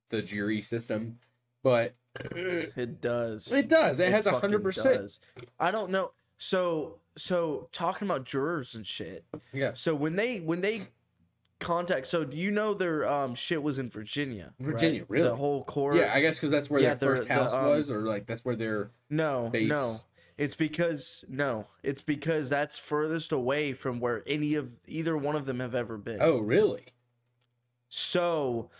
[0.09, 1.19] the jury system,
[1.63, 1.95] but
[2.35, 3.51] It does.
[3.51, 3.99] it does.
[3.99, 5.19] It, has a hundred percent.
[5.59, 6.11] I don't know.
[6.37, 9.25] So so talking about jurors and shit.
[9.53, 9.71] Yeah.
[9.73, 10.83] So when they when they
[11.61, 12.07] contact.
[12.07, 14.53] So do you know their um shit was in Virginia?
[14.59, 14.73] right?
[14.73, 15.29] Virginia, really?
[15.29, 15.95] The whole core.
[15.95, 18.25] Yeah, I guess because that's where Yeah, their first the, house um, was, or like
[18.25, 19.69] that's where their No, base.
[19.69, 19.97] no.
[20.37, 25.45] It's because no, it's because that's furthest away from where any of either one of
[25.45, 26.17] them have ever been.
[26.19, 26.85] Oh, really?
[27.89, 28.71] So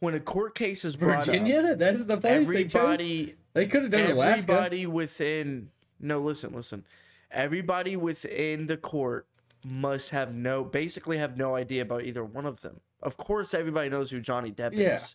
[0.00, 1.60] when a court case is brought Virginia?
[1.72, 2.74] up, That's the place they chose.
[2.74, 4.52] everybody They could have done Alaska.
[4.52, 6.84] everybody within no listen listen
[7.30, 9.26] everybody within the court
[9.64, 13.88] must have no basically have no idea about either one of them of course everybody
[13.88, 14.96] knows who johnny depp Yeah.
[14.96, 15.14] is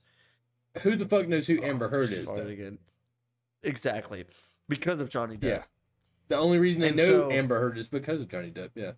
[0.84, 2.50] Who the fuck knows who oh, Amber Heard Oh, is?
[2.50, 2.78] again.
[3.64, 4.26] exactly
[4.70, 5.64] because of johnny depp Yeah.
[6.28, 8.72] The only reason they And know so- Amber Heard is because of Johnny Depp.
[8.74, 8.94] Yeah.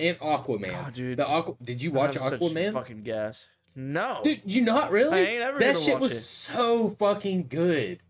[0.00, 0.70] And Aquaman.
[0.70, 1.18] God, dude.
[1.18, 1.54] The Aqua.
[1.62, 2.72] Did you watch Aquaman?
[2.72, 3.46] fucking gas
[3.78, 5.20] no Dude, you not really?
[5.20, 6.20] I ain't ever that shit was it.
[6.20, 8.00] so fucking good.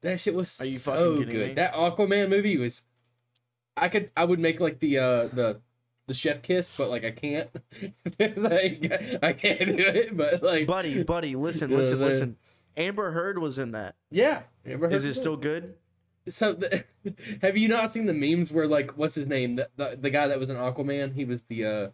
[0.00, 1.28] That shit was Are you so good.
[1.28, 1.52] me?
[1.54, 2.82] That Aquaman movie was.
[3.76, 4.10] I could.
[4.16, 5.60] I would make like the uh the
[6.08, 7.48] the chef kiss, but like I can't.
[8.18, 10.16] like, I can't do it.
[10.16, 12.08] But like, buddy buddy listen listen man.
[12.08, 12.36] listen
[12.76, 14.42] amber heard was in that yeah.
[14.66, 15.74] Amber is it still good
[16.28, 16.84] So, the,
[17.42, 19.56] have you not seen the memes where like what's his name?
[19.56, 21.14] The, the the guy that was an Aquaman.
[21.14, 21.88] He was the uh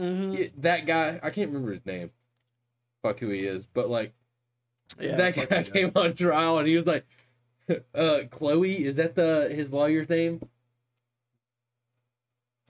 [0.00, 0.32] mm-hmm.
[0.32, 1.20] yeah, that guy.
[1.22, 2.10] I can't remember his name.
[3.02, 4.12] Fuck who he is, but like
[4.98, 7.06] yeah, that guy that came on trial and he was like,
[7.94, 8.84] uh, Chloe.
[8.84, 10.40] Is that the his lawyer's name?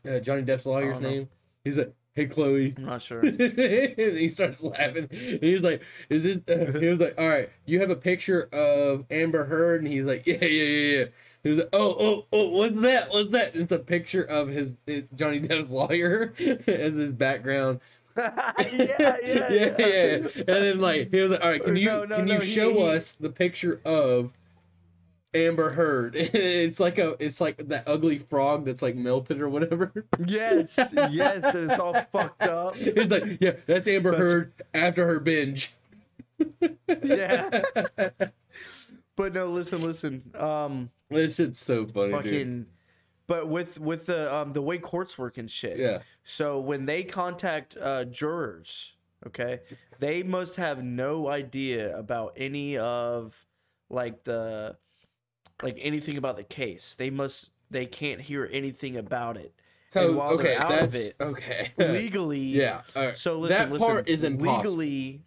[0.09, 1.11] Uh, Johnny Depp's lawyer's don't know.
[1.11, 1.29] name.
[1.65, 2.75] He's like, hey Chloe.
[2.77, 5.09] i'm not sure and he starts laughing.
[5.41, 9.05] He's like, "Is this?" Uh, he was like, "All right, you have a picture of
[9.11, 11.05] Amber Heard," and he's like, "Yeah, yeah, yeah, yeah."
[11.43, 13.11] He was like, "Oh, oh, oh, what's that?
[13.11, 16.35] What's that?" It's a picture of his, his Johnny Depp's lawyer
[16.67, 17.81] as his background.
[18.17, 18.33] yeah,
[18.73, 20.15] yeah, yeah, yeah, yeah.
[20.37, 22.41] And then like he was like, "All right, can you no, no, can you no,
[22.41, 24.33] show he- us the picture of?"
[25.33, 26.17] Amber Heard.
[26.17, 29.93] It's like a, it's like that ugly frog that's like melted or whatever.
[30.27, 30.77] Yes,
[31.09, 32.75] yes, and it's all fucked up.
[32.75, 35.73] He's like, yeah, that's Amber That's- Heard after her binge.
[37.05, 37.63] Yeah.
[39.15, 40.23] But no, listen, listen.
[40.35, 42.67] Um This shit's so funny, fucking dude.
[43.27, 45.79] but with with the um the way courts work and shit.
[45.79, 48.95] Yeah, So when they contact uh jurors,
[49.27, 49.61] okay,
[49.99, 53.47] they must have no idea about any of
[53.89, 54.77] like the
[55.63, 56.95] like anything about the case.
[56.95, 59.55] They must they can't hear anything about it.
[59.89, 61.73] So okay, they're out of that's it, okay.
[61.79, 62.83] Legally, yeah.
[62.95, 63.17] right.
[63.17, 63.89] So listen, that listen.
[63.89, 64.77] part is impossible.
[64.77, 65.23] Legally,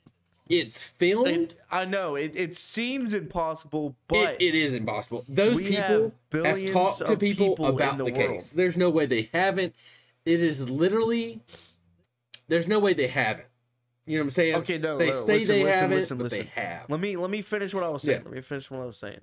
[0.50, 1.28] It's filmed.
[1.28, 5.24] it, I know it, it seems impossible, but it, it is impossible.
[5.30, 8.52] Those people have have, talked to people, people about the the, case.
[8.52, 9.74] There's no way they haven't.
[10.26, 11.42] It is literally.
[12.50, 13.48] There's no way they haven't.
[14.06, 14.56] You know what I'm saying?
[14.56, 16.40] Okay, no, They no, say listen, they listen, haven't, listen, but listen.
[16.40, 16.90] they have.
[16.90, 18.20] Let me let me finish what I was saying.
[18.20, 18.26] Yeah.
[18.26, 19.22] Let me finish what I was saying.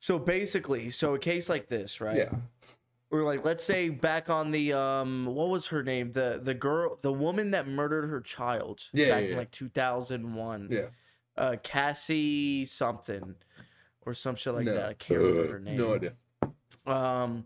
[0.00, 2.16] So basically, so a case like this, right?
[2.16, 2.30] Yeah.
[3.10, 6.12] Or like let's say back on the um what was her name?
[6.12, 9.36] The the girl the woman that murdered her child Yeah, back yeah, in yeah.
[9.38, 10.68] like 2001.
[10.70, 10.80] Yeah.
[11.36, 13.34] Uh Cassie something
[14.06, 14.74] or some shit like no.
[14.74, 14.88] that.
[14.88, 15.76] I can't remember her name.
[15.76, 16.12] No idea.
[16.86, 17.44] Um,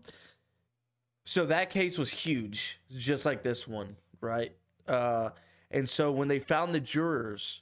[1.25, 4.55] so that case was huge, just like this one, right?
[4.87, 5.31] Uh,
[5.71, 7.61] and so when they found the jurors,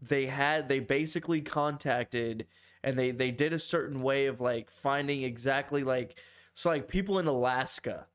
[0.00, 2.46] they had they basically contacted
[2.82, 6.18] and they they did a certain way of like finding exactly like
[6.60, 8.06] so like people in Alaska,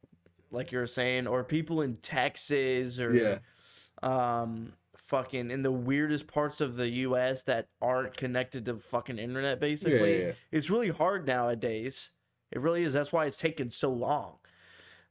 [0.52, 3.40] like you were saying, or people in Texas or Yeah.
[4.04, 9.60] um fucking in the weirdest parts of the US that aren't connected to fucking internet
[9.60, 10.26] basically.
[10.26, 10.32] yeah.
[10.52, 12.12] It's really hard nowadays.
[12.52, 12.94] It really is.
[12.94, 14.36] That's why it's taken so long.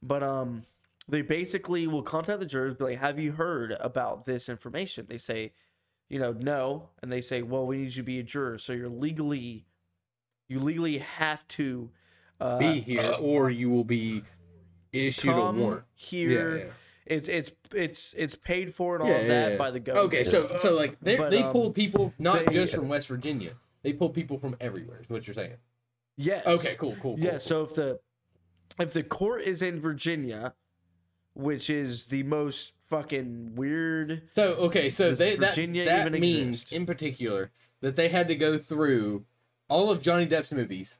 [0.01, 0.63] But um
[1.07, 5.07] they basically will contact the jurors, be like, Have you heard about this information?
[5.09, 5.51] They say,
[6.09, 6.89] you know, no.
[7.01, 8.57] And they say, Well, we need you to be a juror.
[8.57, 9.65] So you're legally
[10.47, 11.89] you legally have to
[12.39, 14.23] uh Be here, or you will be
[14.91, 15.83] issued a warrant.
[15.93, 16.57] here.
[16.57, 16.71] Yeah, yeah.
[17.05, 20.13] It's it's it's it's paid for and all Yeah, of that by the government.
[20.13, 23.07] Okay, so so like they But, they um, pull people not they- just from West
[23.07, 23.53] Virginia.
[23.83, 25.01] They pull people from everywhere.
[25.01, 25.57] Is what you're saying?
[26.17, 26.45] yes.
[26.47, 27.15] Okay, cool, cool.
[27.15, 27.39] cool Yeah, cool.
[27.39, 27.99] so if the
[28.79, 30.55] if the court is in Virginia,
[31.33, 36.61] which is the most fucking weird So okay, so they, that Virginia that even means
[36.63, 36.73] exist?
[36.73, 39.25] in particular that they had to go through
[39.69, 40.97] all of Johnny Depp's movies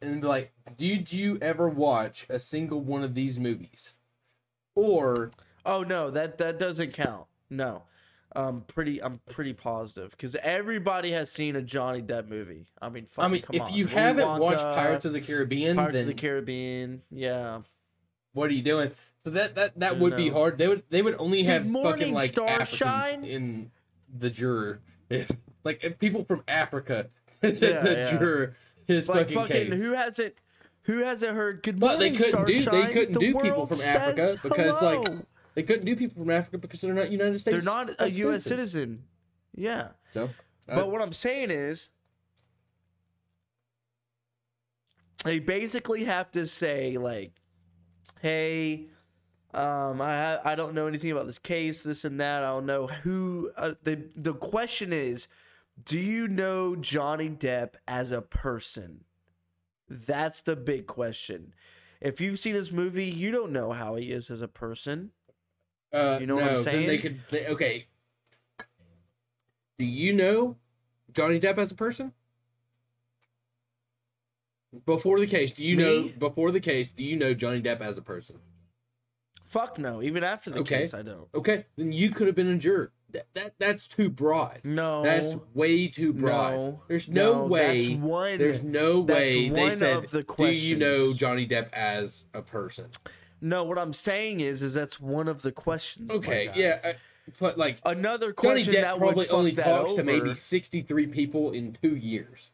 [0.00, 3.94] and be like, did you ever watch a single one of these movies?
[4.74, 5.30] Or
[5.64, 7.26] Oh no, that that doesn't count.
[7.50, 7.82] No.
[8.34, 12.66] Um pretty I'm pretty positive cuz everybody has seen a Johnny Depp movie.
[12.80, 13.72] I mean, I mean, if on.
[13.72, 17.62] you Willy haven't watched Pirates of the Caribbean, Pirates of the Caribbean, yeah.
[18.34, 18.92] what are you doing?
[19.24, 20.58] So that that that would be hard.
[20.58, 23.24] They would they would only have fucking morning, like Africans Starshine.
[23.24, 23.70] in
[24.14, 24.80] the juror.
[25.08, 25.30] If
[25.64, 27.08] like if people from Africa
[27.42, 28.10] Yeah, the yeah.
[28.18, 28.56] juror
[28.86, 29.74] his Like fucking, fucking case.
[29.80, 30.34] who hasn't
[30.82, 32.64] who hasn't heard good But they morning people Starshine?
[32.64, 35.08] do- they couldn't The do people from Africa because, like.
[35.54, 37.54] They couldn't do people from Africa because they're not United States.
[37.54, 38.42] They're not a U.S.
[38.44, 38.44] citizens.
[38.44, 39.04] citizen.
[39.54, 39.88] Yeah.
[40.10, 40.28] So,
[40.66, 41.88] But uh, what I'm saying is,
[45.24, 47.32] they basically have to say like,
[48.20, 48.86] "Hey,
[49.54, 52.44] um, I I don't know anything about this case, this and that.
[52.44, 55.26] I don't know who." Uh, the The question is,
[55.82, 59.04] do you know Johnny Depp as a person?
[59.88, 61.54] That's the big question.
[62.00, 65.12] If you've seen his movie, you don't know how he is as a person.
[65.92, 67.00] uh, you know no, what I'm then they saying?
[67.00, 67.20] could.
[67.30, 67.86] They, okay.
[69.78, 70.56] Do you know
[71.12, 72.12] Johnny Depp as a person?
[74.84, 77.96] Before the case, do you know before the case, do you know Johnny Depp as
[77.96, 78.40] a person?
[79.44, 80.02] Fuck no.
[80.02, 80.80] Even after the Okay.
[80.80, 81.28] case, I don't.
[81.34, 82.92] Okay, then you could have been a juror.
[83.10, 84.60] That, that that's too broad.
[84.64, 85.02] No.
[85.02, 86.52] That's way too broad.
[86.54, 87.86] No, There's no, no, way.
[87.88, 90.08] that's one- there's no way they said.
[90.08, 91.12] the Do you know.
[91.12, 92.86] Johnny Depp as a person?
[93.40, 96.10] No, what I'm saying is, is that's one of the questions.
[96.10, 96.92] Okay, yeah, uh,
[97.38, 101.06] but like Another Johnny question Depp that probably would only talks over, to maybe 63
[101.08, 102.50] people in two years.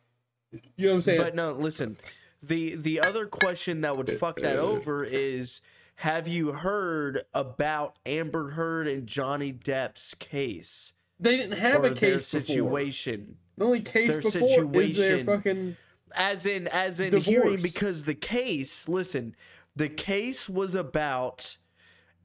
[0.77, 1.21] You know what I'm saying?
[1.21, 1.99] But no, listen.
[2.43, 5.61] The the other question that would fuck that over is
[6.03, 10.93] have you heard about Amber Heard and Johnny Depp's case?
[11.21, 12.47] they didn't have a case before.
[12.47, 13.37] situation.
[13.57, 15.27] The only case Their before is their situation.
[15.27, 15.77] fucking.
[16.17, 19.37] As in as in hearing because the case, listen,
[19.77, 21.57] the case was about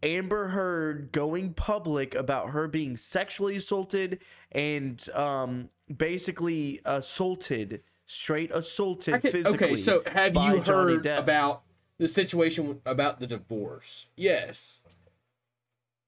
[0.01, 4.19] Amber Heard going public about her being sexually assaulted
[4.51, 9.67] and um basically assaulted, straight assaulted could- physically.
[9.67, 11.61] okay, so have you heard about
[11.97, 14.07] the situation about the divorce?
[14.15, 14.81] Yes.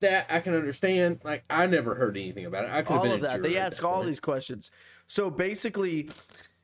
[0.01, 1.21] That I can understand.
[1.23, 2.71] Like I never heard anything about it.
[2.71, 3.41] I could have all been of that?
[3.41, 4.07] They ask that all point.
[4.07, 4.71] these questions.
[5.07, 6.09] So basically,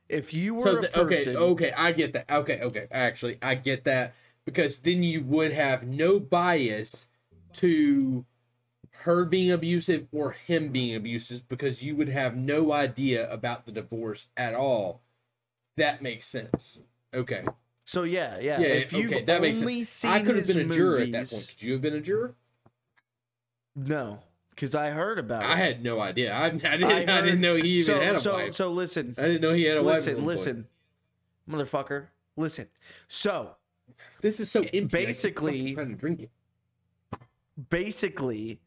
[0.08, 2.30] if you were So a the, person, okay, okay, I get that.
[2.30, 4.14] Okay, okay, actually, I get that
[4.46, 7.08] because then you would have no bias
[7.54, 8.26] to
[9.00, 13.72] her being abusive or him being abusive because you would have no idea about the
[13.72, 15.02] divorce at all.
[15.78, 16.80] That makes sense.
[17.14, 17.44] Okay.
[17.86, 18.60] So yeah, yeah.
[18.60, 20.12] Yeah, if you've okay, that makes only sense.
[20.12, 21.48] I could have been a juror at that point.
[21.48, 22.34] Could you have been a juror?
[23.76, 24.20] No,
[24.50, 25.50] because I heard about it.
[25.50, 26.34] I had no idea.
[26.34, 26.84] I, I didn't.
[26.84, 28.56] I, I didn't know he even so, had a so, wife.
[28.56, 29.98] So listen, I didn't know he had a wife.
[29.98, 30.68] listen, listen,
[31.50, 32.68] motherfucker, listen.
[33.08, 33.56] So
[34.22, 34.80] This is so empty.
[34.86, 36.32] Basically- trying to drink it.
[37.70, 38.62] basically,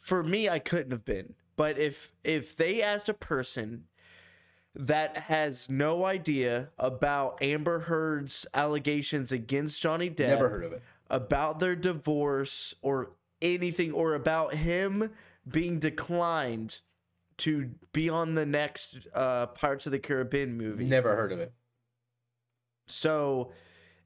[0.00, 1.34] for me, I couldn't have been.
[1.56, 3.84] But if if they asked a person
[4.74, 10.82] that has no idea about Amber Heard's allegations against Johnny Depp, Never heard of it.
[11.10, 13.10] about their divorce or
[13.42, 15.10] anything or about him
[15.48, 16.80] being declined
[17.38, 20.84] to be on the next uh Pirates of the Caribbean movie.
[20.84, 21.52] Never heard of it.
[22.86, 23.52] So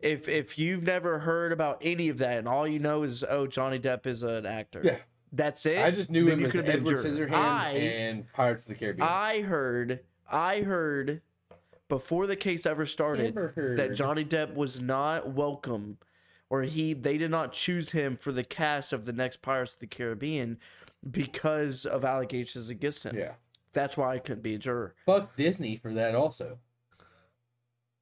[0.01, 3.47] if if you've never heard about any of that and all you know is oh
[3.47, 4.83] Johnny Depp is an actor.
[4.85, 4.97] Yeah.
[5.35, 5.79] That's it.
[5.79, 7.07] I just knew then him you as could have been a Edward.
[7.31, 9.09] Scissorhands I and Pirates of the Caribbean.
[9.09, 10.01] I heard
[10.33, 11.23] I heard
[11.89, 15.99] before the case ever started Amber that Johnny Depp was not welcome
[16.49, 19.81] or he they did not choose him for the cast of the next Pirates of
[19.81, 20.59] the Caribbean
[21.11, 23.17] because of allegations against him.
[23.17, 23.33] yeah.
[23.73, 24.95] That's why I couldn't be a juror.
[25.07, 26.59] Fuck Disney for that also.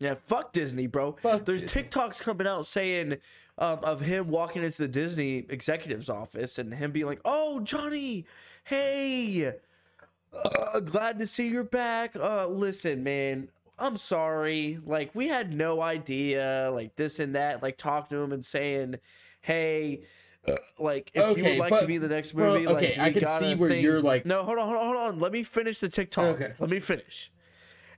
[0.00, 1.12] Yeah, fuck Disney, bro.
[1.22, 1.84] Fuck There's Disney.
[1.84, 3.18] TikToks coming out saying
[3.56, 8.24] um, of him walking into the Disney executive's office and him being like, "Oh, Johnny,
[8.64, 9.52] hey,
[10.32, 12.14] uh, glad to see you're back.
[12.16, 14.78] Uh, listen, man, I'm sorry.
[14.84, 17.62] Like, we had no idea, like this and that.
[17.62, 18.96] Like, talking to him and saying,
[19.42, 20.02] hey."
[20.48, 22.96] uh, Like if you would like but- to be in the next movie, like okay,
[22.98, 25.20] I can see where you're, like- no, hold on, hold on, hold on.
[25.20, 26.36] Let me finish the TikTok.
[26.36, 26.52] Okay.
[26.58, 27.30] Let me finish.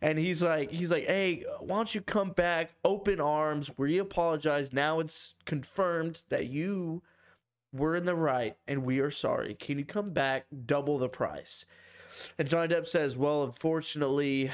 [0.01, 3.71] And he's like, he's like, hey, why don't you come back, open arms?
[3.77, 4.73] We apologize.
[4.73, 7.03] Now it's confirmed that you
[7.73, 9.55] were in the right, and we are sorry.
[9.55, 11.65] Can you come back, double the price?
[12.39, 14.51] And Johnny Depp says, well, unfortunately,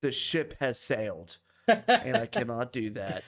[0.00, 3.24] the ship has sailed, and I cannot do that.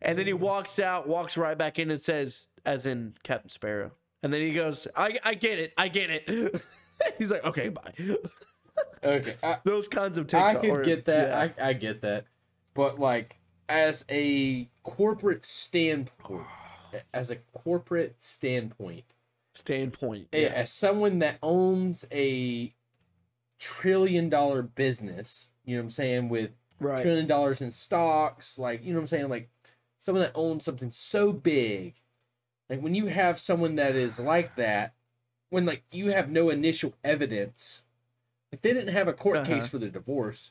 [0.00, 3.92] And then he walks out, walks right back in, and says, as in Captain Sparrow.
[4.22, 6.62] And then he goes, I, I get it, I get it.
[7.18, 7.92] he's like, okay, bye.
[9.04, 9.34] Okay.
[9.42, 11.28] I, Those kinds of I could or- get that.
[11.56, 11.64] yeah.
[11.64, 12.26] I, I get that.
[12.74, 13.36] But like
[13.68, 16.46] as a corporate standpoint
[17.14, 19.04] as a corporate standpoint,
[19.54, 20.28] standpoint.
[20.32, 20.48] eh, Yeah.
[20.48, 22.74] as someone that owns a
[23.58, 27.02] trillion dollar business, you know what I'm saying, with Right.
[27.02, 29.48] trillion dollars in stocks, like you know what I'm saying, like
[29.98, 31.94] someone that owns something so big.
[32.68, 34.94] Like when you have someone that is like that,
[35.50, 37.82] when like you have no initial evidence,
[38.50, 39.46] like they didn't have a court Uh-huh.
[39.46, 40.50] case for the divorce.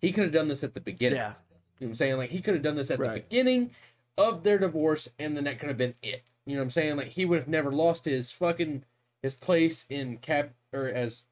[0.00, 1.16] He could have done this at the beginning.
[1.18, 1.34] Yeah.
[1.78, 2.16] You know what I'm saying?
[2.18, 3.70] Like he could have done this at the beginning
[4.18, 6.24] of their divorce and then that could have been it.
[6.50, 6.96] You know what I'm saying?
[6.96, 8.84] Like he would have never lost his fucking
[9.22, 11.24] his place in Cap or as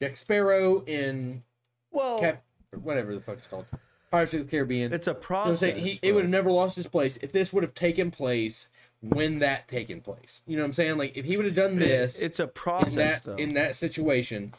[0.00, 1.42] Jack Sparrow in
[1.90, 2.42] Well, Cap
[2.82, 3.66] whatever the fuck it's called.
[4.10, 4.92] Pirates of the Caribbean.
[4.92, 5.76] it's a You know process.
[5.76, 8.68] He, it would have never lost his place if this would have taken place
[9.00, 10.42] when that taken place.
[10.46, 10.96] You know what I'm saying?
[10.98, 13.36] Like if he would have done this It's a in process, that though.
[13.36, 14.54] in that situation,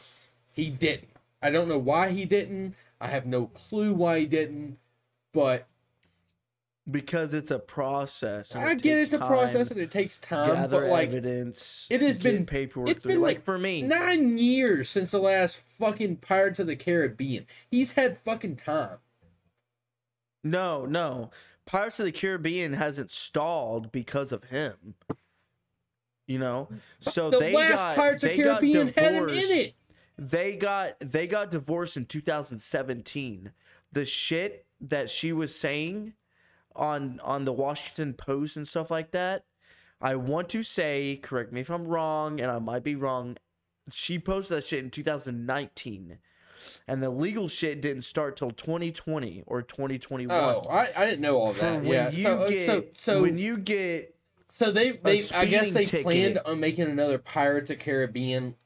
[0.54, 1.08] he didn't.
[1.42, 2.74] I don't know why he didn't.
[3.00, 4.78] I have no clue why he didn't.
[5.32, 5.66] But
[6.90, 8.52] because it's a process.
[8.52, 10.54] and I get it's a process and it takes time.
[10.54, 11.86] Gather But like evidence.
[11.90, 12.90] it has been- paperwork.
[12.90, 13.12] it's through.
[13.12, 13.82] been like, like for me.
[13.82, 17.46] nine years since the last fucking Pirates of the Caribbean.
[17.70, 18.98] He's had fucking time.
[20.44, 21.30] No, no.
[21.64, 24.94] Pirates of the Caribbean hasn't stalled because of him.
[26.28, 26.68] You know,
[27.00, 29.74] so the they last got Pirates of they the got Caribbean had him in it.
[30.18, 33.52] They got they got divorced in 2017.
[33.92, 36.14] The shit that she was saying
[36.76, 39.44] on on the Washington Post and stuff like that.
[40.00, 43.36] I want to say, correct me if I'm wrong, and I might be wrong.
[43.90, 46.18] She posted that shit in 2019,
[46.86, 50.36] and the legal shit didn't start till 2020 or 2021.
[50.38, 51.82] Oh, I, I didn't know all that.
[51.82, 52.10] when Yeah.
[52.10, 54.14] you So, uh, get so so when you get
[54.50, 58.56] So they they I guess they speeding planned on making another Pirates of Caribbean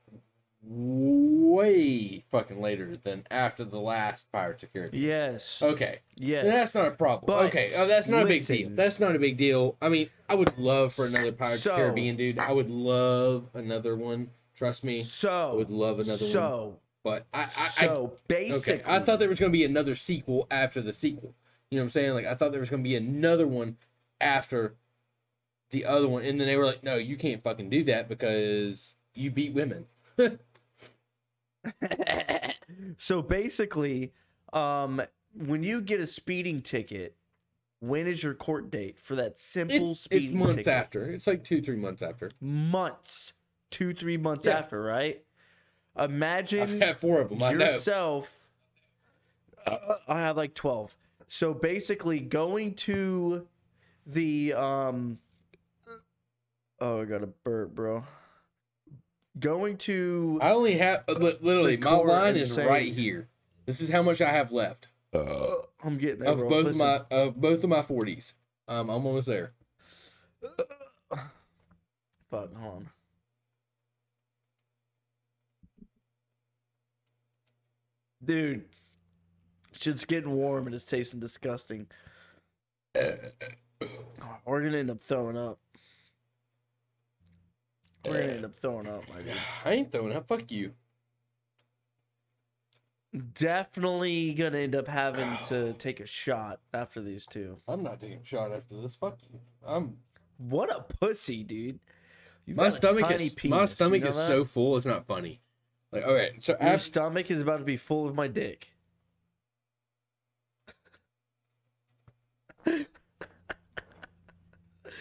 [0.70, 5.02] way fucking later than after the last Pirates of Caribbean.
[5.02, 5.98] yes Okay.
[6.16, 7.24] yes That's not a problem.
[7.26, 8.70] But okay, oh, that's not a big deal.
[8.72, 9.76] That's not a big deal.
[9.82, 12.38] I mean, I would love for another Pirates So- of Caribbean, dude.
[12.38, 14.30] I would love another one.
[14.54, 16.30] Trust me, I so would love another one.
[16.30, 20.46] so But I, I, I so okay, I thought there was gonna be another sequel
[20.50, 21.34] after the sequel.
[21.70, 22.14] You know what I'm saying?
[22.14, 23.76] Like I thought there was gonna be another one
[24.20, 24.74] after
[25.70, 28.94] the other one, and then they were like, "No, you can't fucking do that because
[29.14, 29.86] you beat women."
[32.98, 34.12] so basically,
[34.52, 35.02] um,
[35.34, 37.16] when you get a speeding ticket,
[37.80, 40.72] when is your court date for that simple It's speeding it's months ticket?
[40.72, 41.04] after.
[41.10, 42.30] It's like two three months after.
[42.40, 43.32] Months,
[43.70, 44.58] two three months Yeah.
[44.58, 45.22] after, right?
[45.98, 47.42] Imagine had four of them.
[47.42, 48.46] I yourself.
[49.66, 49.76] Uh,
[50.08, 50.96] I have like twelve.
[51.28, 53.46] So basically, going to
[54.06, 55.18] the um.
[56.80, 58.04] Oh, I got a burp, bro.
[59.38, 63.28] Going to I only have uh, literally my line is right here.
[63.64, 65.46] This is how much I have left Uh,
[65.84, 66.48] I'm getting there, of bro.
[66.48, 66.78] both Listen.
[66.78, 68.34] my of both of my forties.
[68.66, 69.52] Um, I'm almost there.
[72.30, 72.88] Fuck, hold on.
[78.24, 78.64] Dude,
[79.72, 81.86] shit's getting warm and it's tasting disgusting.
[82.94, 85.58] We're gonna end up throwing up.
[88.04, 89.34] We're gonna end up throwing up, my dude.
[89.64, 90.26] I ain't throwing up.
[90.28, 90.72] Fuck you.
[93.34, 97.58] Definitely gonna end up having to take a shot after these two.
[97.66, 98.94] I'm not taking a shot after this.
[98.94, 99.40] Fuck you.
[99.66, 99.96] I'm
[100.38, 101.80] What a pussy, dude.
[102.46, 104.26] You've my got a stomach tiny is my penis, you stomach know is that?
[104.26, 104.76] so full.
[104.76, 105.40] It's not funny.
[105.92, 108.72] Like okay, so Your after stomach is about to be full of my dick.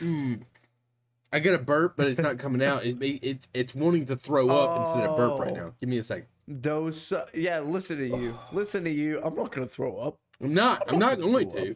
[0.01, 0.41] mm,
[1.31, 2.85] I get a burp, but it's not coming out.
[2.85, 5.55] It, it, it it's wanting to throw up instead of burp right Oh.
[5.55, 5.73] now.
[5.79, 6.25] Give me a second.
[6.47, 7.59] Those, uh, yeah.
[7.59, 8.37] Listen to you.
[8.51, 9.21] Listen to you.
[9.23, 10.17] I'm not gonna throw up.
[10.41, 10.83] I'm not.
[10.91, 11.75] I'm not gonna going to.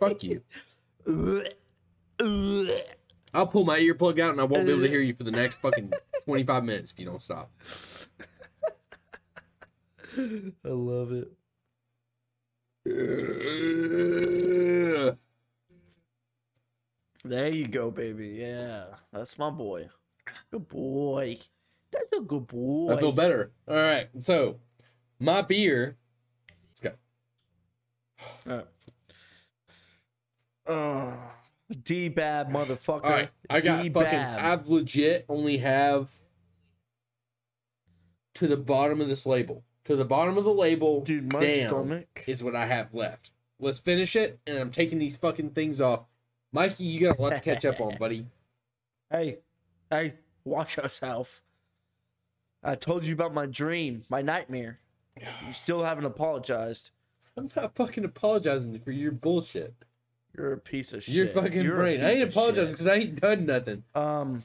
[0.00, 0.42] Fuck you.
[3.34, 5.30] I'll pull my earplug out and I won't be able to hear you for the
[5.30, 5.92] next fucking
[6.24, 7.50] 25 minutes if you don't stop.
[10.18, 11.32] I love it.
[17.24, 18.28] There you go, baby.
[18.40, 19.88] Yeah, that's my boy.
[20.50, 21.38] Good boy.
[21.92, 22.94] That's a good boy.
[22.94, 23.52] I feel better.
[23.68, 24.08] All right.
[24.18, 24.58] So,
[25.20, 25.96] my beer.
[26.70, 26.96] Let's
[28.46, 28.64] go.
[30.66, 31.12] Uh,
[31.82, 33.04] D bad motherfucker.
[33.04, 33.30] All right.
[33.50, 34.04] I got D-bab.
[34.04, 34.18] fucking.
[34.18, 36.10] I've legit only have
[38.34, 39.64] to the bottom of this label.
[39.84, 41.02] To the bottom of the label.
[41.02, 42.24] Dude, my stomach.
[42.26, 43.32] is what I have left.
[43.58, 46.00] Let's finish it, and I'm taking these fucking things off.
[46.52, 48.26] Mikey, you got a lot to catch up on, buddy.
[49.10, 49.40] Hey,
[49.90, 51.42] hey, watch yourself.
[52.64, 54.78] I told you about my dream, my nightmare.
[55.20, 56.92] You still haven't apologized.
[57.36, 59.74] I'm not fucking apologizing for your bullshit.
[60.34, 61.14] You're a piece of shit.
[61.14, 62.02] Your fucking You're brain.
[62.02, 63.84] I ain't apologizing because I ain't done nothing.
[63.94, 64.44] Um,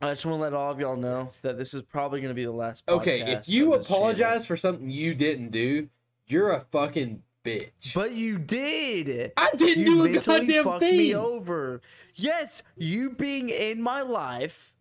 [0.00, 2.34] I just want to let all of y'all know that this is probably going to
[2.34, 2.84] be the last.
[2.88, 4.04] Okay, if you of this channel.
[4.04, 5.88] apologize for something you didn't do,
[6.26, 7.94] you're a fucking bitch.
[7.94, 9.32] but you did.
[9.36, 10.96] I didn't you do a goddamn fucked thing.
[10.98, 11.80] me over.
[12.14, 14.74] Yes, you being in my life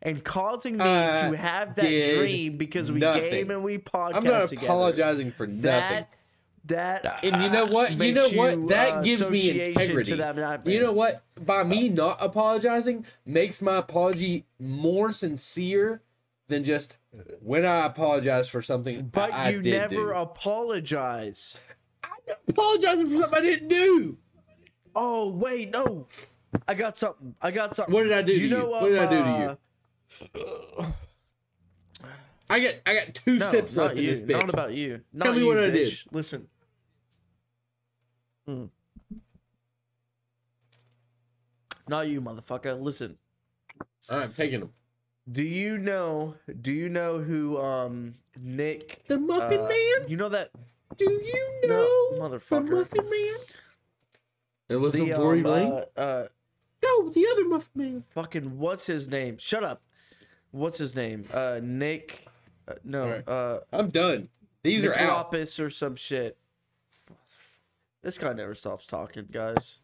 [0.00, 1.82] and causing me I to have that
[2.16, 3.30] dream because we nothing.
[3.30, 4.66] game and we podcast I'm not together.
[4.66, 5.60] apologizing for nothing.
[5.62, 6.08] That
[6.66, 7.92] that And you know what?
[7.92, 8.52] You know what?
[8.58, 10.14] you, That uh, gives me integrity.
[10.14, 10.66] That.
[10.66, 11.24] You know what?
[11.40, 16.02] By me not apologizing makes my apology more sincere
[16.48, 16.96] than just
[17.40, 20.08] when I apologize for something But I, I you never do.
[20.10, 21.58] apologize.
[22.48, 24.18] Apologizing for something I didn't do.
[24.94, 26.06] Oh wait, no.
[26.68, 27.34] I got something.
[27.40, 27.94] I got something.
[27.94, 28.50] What did I do to you?
[28.50, 29.58] know What did I do to uh,
[30.36, 30.94] you?
[32.50, 34.32] I got I got two No, sips left in this bitch.
[34.32, 35.00] Not about you.
[35.12, 35.98] Not Tell me you, what I did.
[36.10, 36.48] Listen.
[38.48, 38.68] Mm.
[41.88, 42.80] Not you, motherfucker.
[42.80, 43.16] Listen.
[44.10, 44.72] I'm taking them.
[45.30, 46.34] Do you know?
[46.60, 50.08] Do you know who um Nick The Muffin uh, Man?
[50.08, 50.50] You know that
[50.96, 52.60] Do you No, know the.
[52.60, 53.34] Muffin Man?
[54.68, 55.72] It was the from Tory um, Lane.
[55.96, 56.26] uh, uh
[56.82, 58.04] No, the other Muffin Man.
[58.14, 59.36] fucking what's his name?
[59.38, 59.82] Shut up.
[60.50, 61.24] What's his name?
[61.32, 62.26] Uh Nick.
[62.68, 63.02] Uh, no.
[63.04, 63.28] Alright.
[63.28, 64.28] Uh I'm done.
[64.62, 65.32] These are out.
[65.32, 66.36] Nicolopoulos or some shit.
[68.02, 69.78] This guy never stops talking, guys.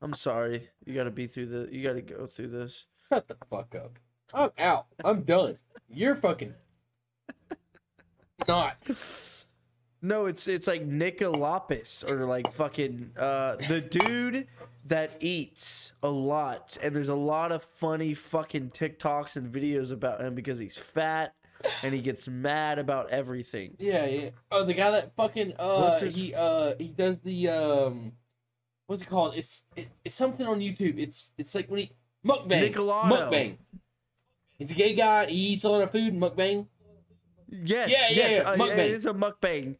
[0.00, 0.70] I'm sorry.
[0.84, 1.68] You gotta be through the.
[1.74, 2.86] You gotta go through this.
[3.08, 3.98] Shut the fuck up.
[4.34, 4.86] I'm out.
[5.04, 5.58] I'm done.
[5.88, 6.54] You're fucking
[8.48, 8.76] not.
[10.04, 14.48] No, it's it's like Nicolopoulos or like fucking uh the dude
[14.86, 20.20] that eats a lot, and there's a lot of funny fucking TikToks and videos about
[20.20, 21.34] him because he's fat
[21.84, 23.76] and he gets mad about everything.
[23.78, 24.30] Yeah, yeah.
[24.50, 28.12] Oh, the guy that fucking uh his- he uh he does the um
[28.86, 29.36] what's it called?
[29.36, 30.98] It's it, it's something on YouTube.
[30.98, 31.92] It's it's like when he
[32.26, 32.60] mukbang.
[32.60, 33.30] Nicolado.
[33.30, 33.56] Mukbang.
[34.58, 35.26] He's a gay guy.
[35.26, 36.12] He eats a lot of food.
[36.14, 36.66] Mukbang.
[37.48, 38.78] Yes, Yeah, yeah, yes, yeah, uh, mukbang.
[38.78, 39.76] it is a mukbang.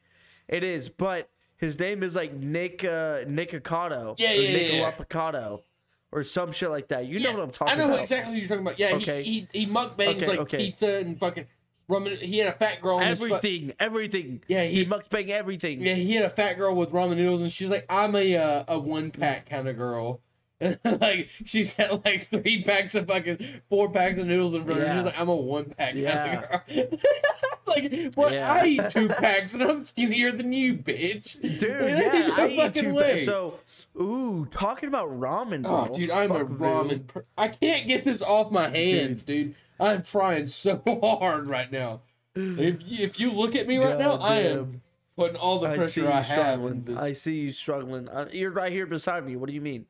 [0.49, 2.88] It is, but his name is like Nick uh.
[2.88, 2.93] Yeah,
[3.26, 4.90] or yeah, yeah, yeah.
[4.93, 5.62] Nicolapicado,
[6.11, 7.07] or some shit like that.
[7.07, 7.82] You Yeah, know what I'm talking about.
[7.82, 8.03] I know about.
[8.03, 8.78] exactly what you're talking about.
[8.78, 9.22] Yeah, Okay.
[9.22, 10.57] he he, he mukbangs Okay, like okay.
[10.59, 11.47] pizza and fucking
[11.88, 12.18] ramen.
[12.20, 12.99] He had a fat girl.
[12.99, 14.43] his fu- Everything, everything.
[14.49, 15.80] Yeah, he, he- mukbang everything.
[15.80, 18.64] Yeah, he had a fat girl with ramen noodles, and she's like, "I'm a uh,
[18.68, 20.20] a one pack kind of girl."
[20.84, 24.86] like she's had like three packs of fucking four packs of noodles in front of
[24.86, 24.95] her.
[24.97, 26.36] She's like, "I'm a one pack Yeah.
[26.43, 26.99] kind of girl."
[27.74, 28.32] like, what?
[28.32, 28.52] Yeah.
[28.52, 31.40] I eat two packs, and I'm skinnier than you, bitch.
[31.40, 32.94] Dude, yeah, no I eat two.
[32.94, 33.24] packs.
[33.24, 33.58] So,
[34.00, 35.86] ooh, talking about ramen, bro.
[35.90, 36.64] Oh, dude, I'm a Fuck Vu.
[36.64, 37.06] ramen.
[37.06, 39.54] Per- I can't get this off my hands, dude.
[39.80, 40.82] I'm trying so
[41.20, 42.00] hard right now.
[42.34, 44.80] If you, if you look at me right now, I am
[45.16, 46.24] putting all the I see pressure you I, have.
[46.26, 46.72] struggling.
[46.74, 48.08] in this- I see you struggling.
[48.08, 49.36] Uh, you're right here beside me.
[49.36, 49.86] What do you mean?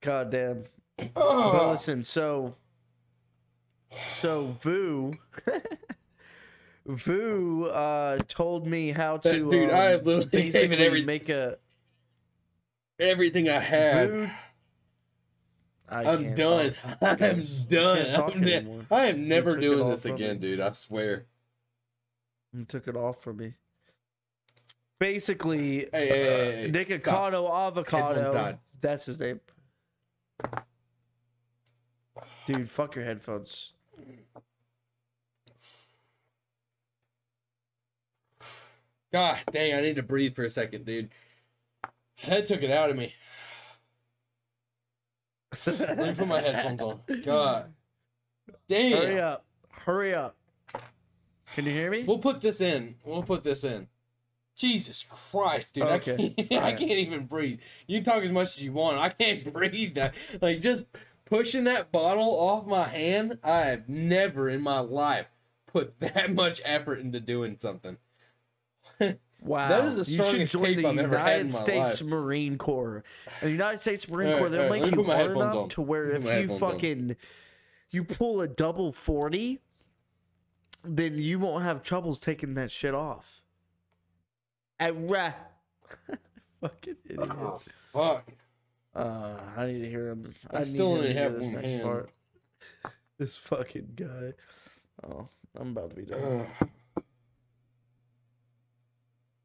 [0.00, 0.62] God damn.
[1.14, 2.54] But listen, so
[4.14, 5.14] so Vu
[6.88, 11.28] Vu uh told me how to That- dude, um, I have literally basically every- make
[11.28, 11.58] a
[12.98, 14.10] everything I have.
[14.10, 14.30] Vu
[15.90, 16.74] I I'm done.
[17.00, 17.20] talk.
[17.22, 18.14] I'm done.
[18.14, 20.40] I'm ne- I am never doing this again, me.
[20.40, 20.60] dude.
[20.60, 21.26] I swear.
[22.54, 23.54] You took it off from me.
[24.98, 26.70] Basically, Hey, hey, hey.
[26.72, 28.58] Nicocado avocado.
[28.80, 29.40] That's his name.
[32.46, 33.72] Dude, fuck your headphones.
[39.18, 41.10] God dang, I need to breathe for a second, dude.
[42.28, 43.14] That took it out of me.
[45.66, 47.00] Let me put my headphones on.
[47.24, 47.72] God.
[48.68, 49.02] Damn.
[49.02, 49.44] Hurry up.
[49.70, 50.36] Hurry up.
[51.54, 52.04] Can you hear me?
[52.04, 52.94] We'll put this in.
[53.04, 53.88] We'll put this in.
[54.54, 55.84] Jesus Christ, dude.
[55.84, 56.34] Okay.
[56.38, 57.58] I, can't, I can't even breathe.
[57.88, 58.98] You can talk as much as you want.
[58.98, 59.94] I can't breathe.
[59.96, 60.84] That like just
[61.24, 63.38] pushing that bottle off my hand.
[63.42, 65.26] I have never in my life
[65.66, 67.96] put that much effort into doing something.
[69.40, 69.68] Wow.
[69.68, 72.10] That is the you should join tape the I've United had in my States life.
[72.10, 73.04] Marine Corps.
[73.40, 75.68] And the United States Marine Corps, they'll make you hard enough on.
[75.70, 76.72] to where if you headphones on.
[76.72, 77.16] fucking
[77.90, 79.60] you pull a double 40,
[80.84, 83.40] then you won't have troubles taking that shit off.
[84.80, 85.32] At ra-
[86.60, 87.28] fucking idiot.
[87.30, 87.60] Oh,
[87.92, 88.24] fuck.
[88.94, 90.34] Uh, I need to hear him.
[90.50, 91.82] I need still only to hear have this one next hand.
[91.82, 92.10] part.
[93.18, 94.32] This fucking guy.
[95.04, 95.28] Oh,
[95.58, 96.46] I'm about to be done.
[96.60, 96.68] Ugh.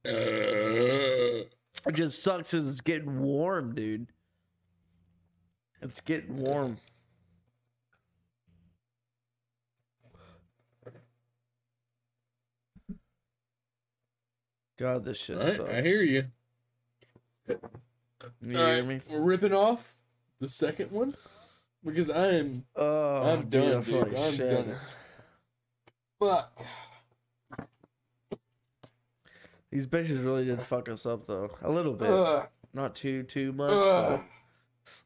[0.05, 1.45] Uh.
[1.85, 4.07] It just sucks that it's getting warm, dude.
[5.81, 6.77] It's getting warm.
[14.77, 15.69] God, this shit Alright, sucks.
[15.69, 16.25] I hear you.
[17.47, 17.57] You
[18.49, 18.99] hear Alright, me?
[19.09, 19.95] We're ripping off
[20.39, 21.15] the second one
[21.83, 24.13] because I am Oh, I'm dude, done, feel dude.
[24.13, 24.49] like I'm shit.
[24.67, 24.75] done.
[26.19, 26.65] Fuck.
[29.73, 32.47] These bitches really did fuck us up though, a little bit, Ugh.
[32.73, 33.71] not too too much.
[33.71, 34.23] But,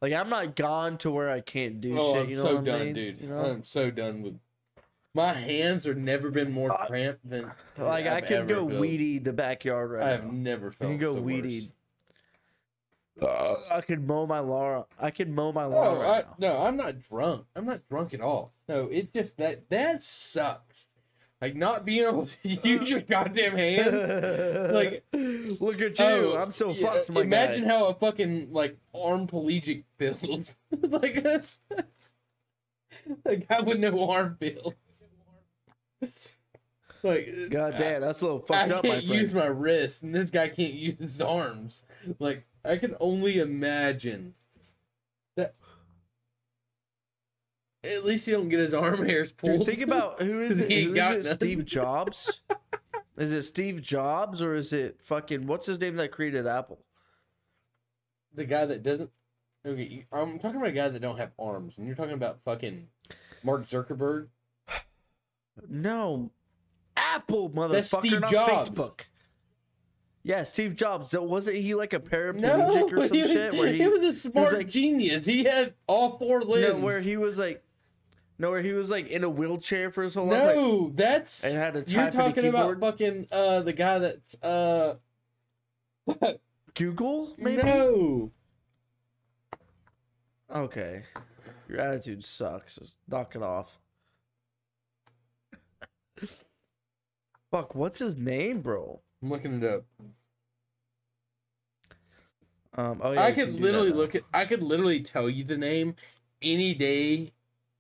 [0.02, 2.24] like I'm not gone to where I can't do Oh, shit.
[2.24, 2.94] I'm You know so what I done, mean?
[2.94, 3.22] dude.
[3.22, 3.46] You know?
[3.46, 4.40] I'm so done with
[5.14, 8.68] My hands have never been more Uh, cramped than Like I I've could ever go
[8.70, 8.82] felt.
[8.82, 10.32] weed eat the backyard right I have now.
[10.32, 10.92] never I felt.
[10.92, 11.54] can go so weed worse.
[11.54, 11.72] eat.
[13.72, 14.84] I could mow my lawn.
[15.00, 16.36] I could mow my lawn No, right I, now.
[16.40, 17.46] no, I'm not drunk.
[17.56, 18.52] I'm not drunk at all.
[18.68, 20.90] No, it just that that sucks.
[21.40, 24.74] Like not being able to use your goddamn hands.
[24.74, 26.06] Like, look at you.
[26.06, 27.10] oh, I'm so yeah, fucked.
[27.10, 27.70] My Imagine guy.
[27.70, 30.56] how a fucking like paraplegic feels.
[30.82, 31.26] like,
[33.24, 34.76] like how would no arm feels?
[37.04, 39.20] like, God damn, that's a little I, fucked up, I can't friend.
[39.20, 41.84] use my wrist, and this guy can't use his arms.
[42.18, 44.34] Like, I can only imagine
[45.36, 45.54] that.
[47.84, 49.60] At least he don't get his arm hairs pulled.
[49.60, 50.70] Dude, think about who is it?
[50.72, 51.36] He Who is it?
[51.36, 52.42] Steve Jobs?
[53.18, 56.80] is it Steve Jobs or is it fucking what's his name that created Apple?
[58.34, 59.10] the guy that doesn't.
[59.66, 62.88] Okay, I'm talking about a guy that don't have arms, and you're talking about fucking
[63.44, 64.28] Mark Zuckerberg.
[65.68, 66.30] No,
[66.96, 68.70] Apple motherfucker, not Jobs.
[68.70, 69.02] Facebook.
[70.24, 71.16] Yeah, Steve Jobs.
[71.18, 73.54] Wasn't he like a No, paraplegic or some he, shit?
[73.54, 75.26] Where he, he was a smart like- genius.
[75.26, 76.74] He had all four limbs.
[76.80, 77.64] no, where he was like,
[78.40, 80.46] no, where he was like in a wheelchair for his whole life.
[80.46, 84.00] Like, No, that's and had to you're type a talking about fucking uh the guy
[84.00, 84.96] that's uh
[86.76, 87.64] Google, maybe.
[87.64, 88.32] no
[90.54, 91.04] Okay,
[91.68, 92.76] your attitude sucks.
[92.76, 93.80] Just knock it off.
[97.52, 99.02] Fuck, what's his name, bro?
[99.22, 99.86] I'm looking it up.
[102.76, 105.58] Um, oh yeah, I could can literally look at I could literally tell you the
[105.58, 105.96] name
[106.42, 107.32] any day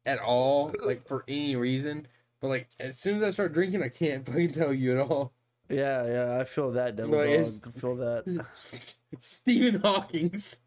[0.08, 2.08] at all, like for any reason.
[2.41, 5.34] But like as soon as I start drinking, I can't fucking tell you at all.
[5.70, 7.68] Yeah, yeah, I feel that devil No, dog.
[7.68, 8.45] I feel that.
[9.20, 10.60] Stephen Hawking's.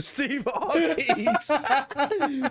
[0.00, 1.50] Steve Hawkins.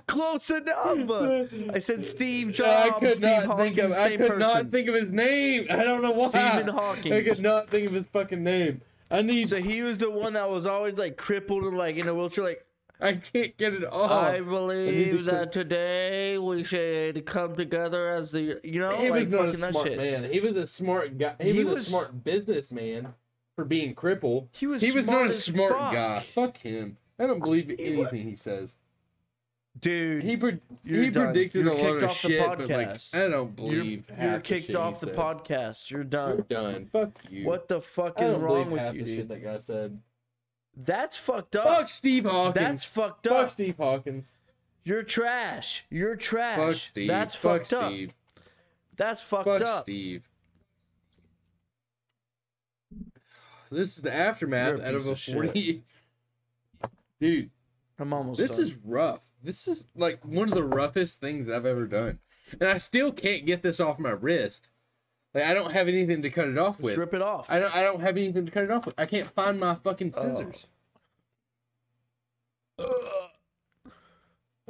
[0.08, 1.50] Close enough.
[1.74, 3.00] I said Steve I Jobs.
[3.00, 3.94] could Steve not Hawkins, think of.
[3.94, 4.40] I could person.
[4.40, 5.68] not think of his name.
[5.70, 6.30] I don't know why.
[6.30, 7.14] Stephen Hawking.
[7.14, 8.82] I could not think of his fucking name.
[9.10, 9.48] I need.
[9.48, 12.44] So he was the one that was always like crippled and like in a wheelchair.
[12.44, 12.66] Like
[13.00, 14.12] I can't get it off.
[14.12, 19.10] I to believe cl- that today we should come together as the you know he
[19.12, 19.98] like was not a fucking that smart shit.
[19.98, 20.32] man.
[20.32, 21.36] He was a smart guy.
[21.40, 23.14] He, He was, was- a smart businessman
[23.56, 24.50] for being crippled.
[24.54, 25.94] He was He was not a smart fuck.
[25.94, 26.20] guy.
[26.34, 26.98] Fuck him.
[27.20, 28.76] I don't believe anything he says.
[29.80, 30.24] dude.
[30.24, 31.26] He pre- You're he done.
[31.26, 33.00] predicted You're a lot of off the shit, but like.
[33.14, 33.46] I don't you're,
[33.84, 35.16] believe half you're the kicked shit he off the said.
[35.16, 35.90] podcast.
[35.92, 36.46] You're You're done.
[36.50, 36.90] done.
[36.92, 37.46] Fuck you.
[37.46, 39.30] What the fuck I is don't wrong with half you, the shit dude?
[39.30, 40.00] that guy said.
[40.78, 41.66] That's fucked up.
[41.66, 42.54] Fuck Steve Hawkins.
[42.54, 43.34] That's fucked up.
[43.42, 43.50] Fuck.
[43.50, 44.34] Steve Hawkins.
[44.84, 45.86] You're trash.
[45.90, 46.58] You're trash.
[46.58, 47.08] Fuck Steve.
[47.08, 47.92] That's Fuck fucked up.
[47.92, 48.14] Steve.
[48.96, 49.60] That's fucked up.
[49.60, 49.82] Fuck up.
[49.82, 50.30] Steve.
[53.72, 55.34] This is the aftermath You're a out of a of shit.
[55.34, 55.84] 40.
[57.20, 57.50] Dude,
[58.00, 58.62] I'm almost this done.
[58.62, 59.26] is rough.
[59.44, 62.20] This is like one of the roughest things I've ever done.
[62.54, 64.70] And I still can't get this off my wrist.
[65.38, 66.98] Like I don't have anything to cut it off with.
[66.98, 67.50] rip it off.
[67.50, 69.00] I don't I don't have anything to cut it off with.
[69.00, 70.22] I can't find my fucking Oh.
[70.22, 70.68] scissors.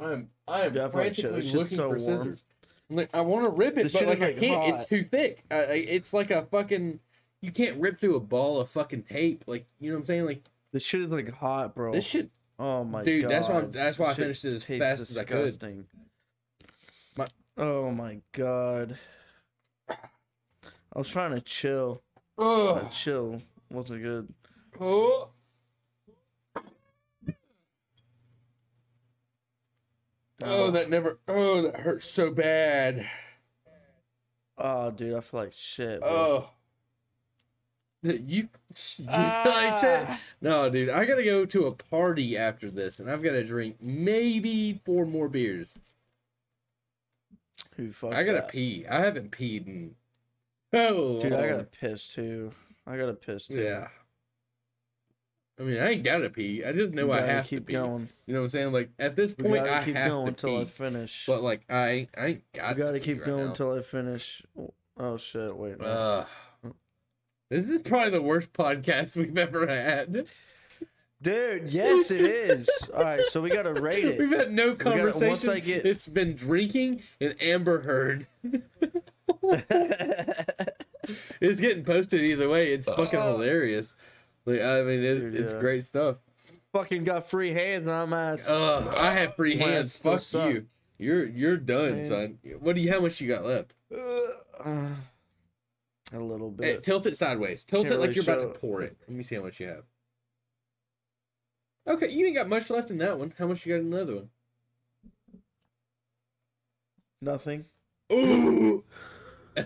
[0.00, 1.98] I'm I am I frantically looking so for warm.
[1.98, 2.44] scissors.
[2.90, 4.62] Like I want to rip it, This but like I can't.
[4.62, 4.68] hot.
[4.80, 5.44] It's too thick.
[5.50, 5.56] I-
[5.88, 7.00] it's like a fucking.
[7.40, 9.44] You can't rip through a ball of fucking tape.
[9.46, 10.24] Like you know what I'm saying?
[10.26, 10.42] Like
[10.72, 11.92] This shit is like hot, bro.
[11.92, 12.30] this shit.
[12.58, 13.30] Oh my Dude, god.
[13.30, 15.42] that's why I'm- that's why I This shit finished it as fast as I could.
[15.44, 15.86] disgusting.
[17.16, 18.98] My- Oh my god.
[20.94, 22.02] I was trying to chill.
[22.36, 24.32] Oh, That chill wasn't good.
[24.80, 25.30] oh.
[30.42, 31.18] Oh, that never.
[31.26, 33.06] Oh, that hurts so bad.
[34.56, 36.00] Oh, dude, I feel like shit.
[36.00, 36.10] Bro.
[36.10, 36.50] Oh.
[38.02, 38.42] You, you
[39.06, 40.06] like shit?
[40.08, 40.20] Ah.
[40.40, 44.80] No, dude, I gotta go to a party after this, and I've gotta drink maybe
[44.84, 45.78] four more beers.
[47.76, 48.48] Who fuck I gotta that?
[48.48, 48.86] pee.
[48.88, 49.96] I haven't peed in.
[50.72, 52.52] Oh, Dude, I gotta piss too.
[52.86, 53.60] I gotta piss too.
[53.60, 53.88] Yeah.
[55.60, 56.62] I mean, I ain't gotta pee.
[56.64, 57.72] I just know I have keep to pee.
[57.72, 58.08] going.
[58.26, 58.72] You know what I'm saying?
[58.72, 61.24] Like at this We point, I keep have going to until I finish.
[61.26, 62.76] But like, I ain't, I ain't got.
[62.76, 64.42] we gotta to keep pee going right until I finish.
[64.96, 65.56] Oh shit!
[65.56, 65.80] Wait.
[65.80, 65.84] no.
[65.86, 66.26] Uh,
[67.50, 70.26] this is probably the worst podcast we've ever had.
[71.20, 72.68] Dude, yes, it is.
[72.94, 74.18] All right, so we gotta rate it.
[74.20, 75.50] We've had no gotta- once conversation.
[75.50, 78.28] I get- It's been drinking and Amber Heard.
[81.40, 82.72] It's getting posted either way.
[82.74, 83.94] It's fucking hilarious.
[84.44, 85.58] Like I mean, it's, Dude, it's yeah.
[85.60, 86.16] great stuff.
[86.74, 88.46] Fucking got free hands on my ass.
[88.46, 89.86] Uh, I have free My hands.
[89.86, 90.50] ass still Fuck suck.
[90.50, 90.66] you.
[90.98, 92.04] You're you're done, Man.
[92.04, 92.38] son.
[92.60, 92.92] What do you?
[92.92, 93.72] How much you got left?
[93.90, 94.88] Uh,
[96.12, 96.82] a little Hey, bit.
[96.82, 97.64] tilt it sideways.
[97.64, 98.96] Tilt Can't it like really you're about show to pour it.
[99.08, 99.84] Let me see how much you have.
[101.88, 103.32] Okay, you ain't got much left in that one.
[103.38, 104.30] How much you got in the other one?
[107.22, 107.64] Nothing.
[108.12, 108.84] Ooh.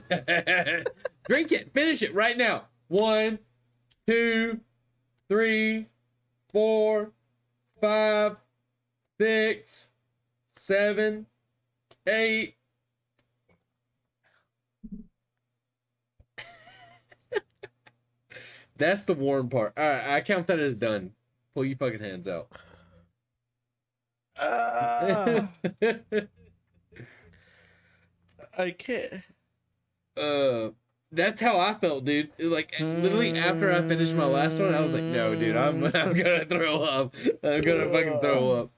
[1.28, 1.72] Drink it.
[1.72, 2.64] Finish it right now.
[2.88, 3.38] One,
[4.07, 4.61] two,
[5.28, 5.86] three,
[6.53, 7.12] four,
[7.80, 8.36] five,
[9.20, 9.88] six,
[10.53, 11.26] seven,
[12.09, 12.57] eight.
[18.76, 19.72] That's the warm part.
[19.76, 21.12] All right, I count that as done.
[21.55, 22.49] Pull your fucking hands out.
[24.38, 25.49] Ah,
[28.59, 29.22] I can't.
[30.16, 30.70] Uh
[31.14, 32.30] that's how I felt, dude.
[32.38, 36.14] Like literally after I finished my last one, I was like, "No, dude, I'm I'm
[36.14, 37.14] gonna throw up.
[37.42, 38.70] I'm gonna fucking throw up."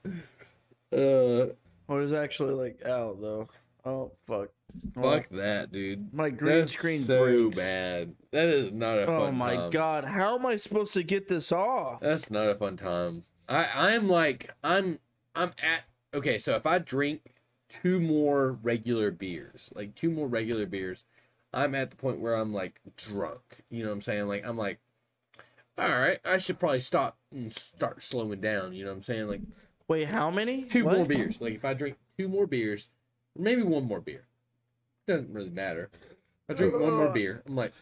[0.92, 1.52] Uh,
[1.86, 3.48] What is actually like out though?
[3.84, 4.48] Oh fuck!
[4.94, 6.12] fuck that, dude.
[6.12, 7.56] My green That's screen so breaks.
[7.56, 8.14] bad.
[8.32, 9.70] That is not a Oh my time.
[9.70, 10.04] god!
[10.04, 12.00] How am I supposed to get this off?
[12.00, 13.24] That's not a fun time.
[13.48, 14.98] I I'm like I'm
[15.36, 15.82] I'm at
[16.14, 16.38] okay.
[16.38, 17.34] So if I drink
[17.68, 21.04] two more regular beers, like two more regular beers,
[21.54, 23.40] I'm at the point where I'm like drunk.
[23.70, 24.26] You know what I'm saying?
[24.28, 24.78] Like I'm like,
[25.78, 28.72] all right, I should probably stop and start slowing down.
[28.74, 29.28] You know what I'm saying?
[29.28, 29.42] Like
[29.88, 30.64] Wait, how many?
[30.64, 30.96] two What?
[30.96, 31.40] more beers.
[31.40, 32.88] Like if I drink two more beers,
[33.36, 34.24] maybe one more beer,
[35.06, 35.90] doesn't really matter.
[36.48, 37.42] I drink one more beer.
[37.46, 37.72] I'm like.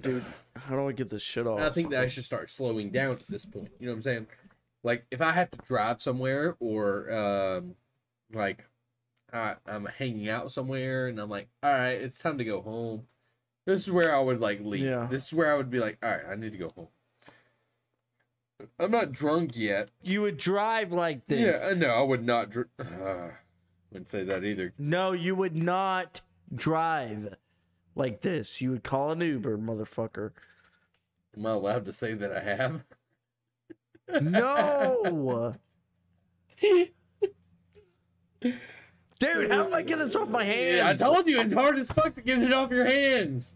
[0.00, 0.24] Dude,
[0.54, 1.56] how do I get this shit off?
[1.58, 3.70] And I think that I should start slowing down at this point.
[3.78, 4.26] You know what I'm saying?
[4.84, 7.74] Like if I have to drive somewhere or um
[8.32, 8.64] like
[9.32, 13.06] I, I'm hanging out somewhere and I'm like, all right, it's time to go home.
[13.66, 14.84] This is where I would like leave.
[14.84, 15.06] Yeah.
[15.10, 16.88] This is where I would be like, all right, I need to go home.
[18.80, 19.90] I'm not drunk yet.
[20.02, 21.64] you would drive like this.
[21.64, 22.50] Yeah, no, I would not.
[22.50, 23.28] Dr- uh,
[23.90, 24.72] wouldn't say that either.
[24.78, 26.22] No, you would not
[26.52, 27.36] drive
[27.94, 28.60] like this.
[28.60, 30.32] You would call an Uber, motherfucker.
[31.36, 32.84] Am I allowed to say that I have?
[34.22, 35.54] No.
[39.18, 40.76] Dude, how do I get this off my hands?
[40.76, 43.52] Yeah, I told you it's hard as fuck to get it off your hands.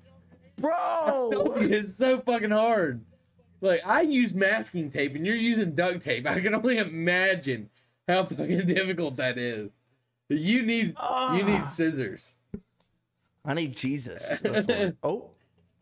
[0.59, 1.31] Bro!
[1.33, 3.05] you, it's so fucking hard.
[3.61, 6.27] Like I use masking tape and you're using duct tape.
[6.27, 7.71] I can only imagine
[8.09, 9.71] how fucking difficult that is.
[10.29, 11.37] You need you Ah.
[11.45, 12.35] need scissors.
[13.45, 14.43] I need Jesus.
[15.03, 15.31] Oh.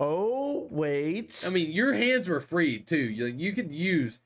[0.03, 1.45] Oh, wait.
[1.47, 2.97] I mean, your hands were free too.
[2.97, 4.19] You, you could use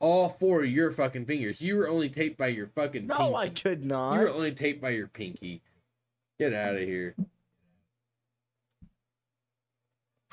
[0.00, 1.60] all four of your fucking fingers.
[1.60, 3.34] You were only taped by your fucking no, pinky.
[3.34, 4.14] I could not.
[4.14, 5.62] You were only taped by your pinky.
[6.38, 7.14] Get out of here.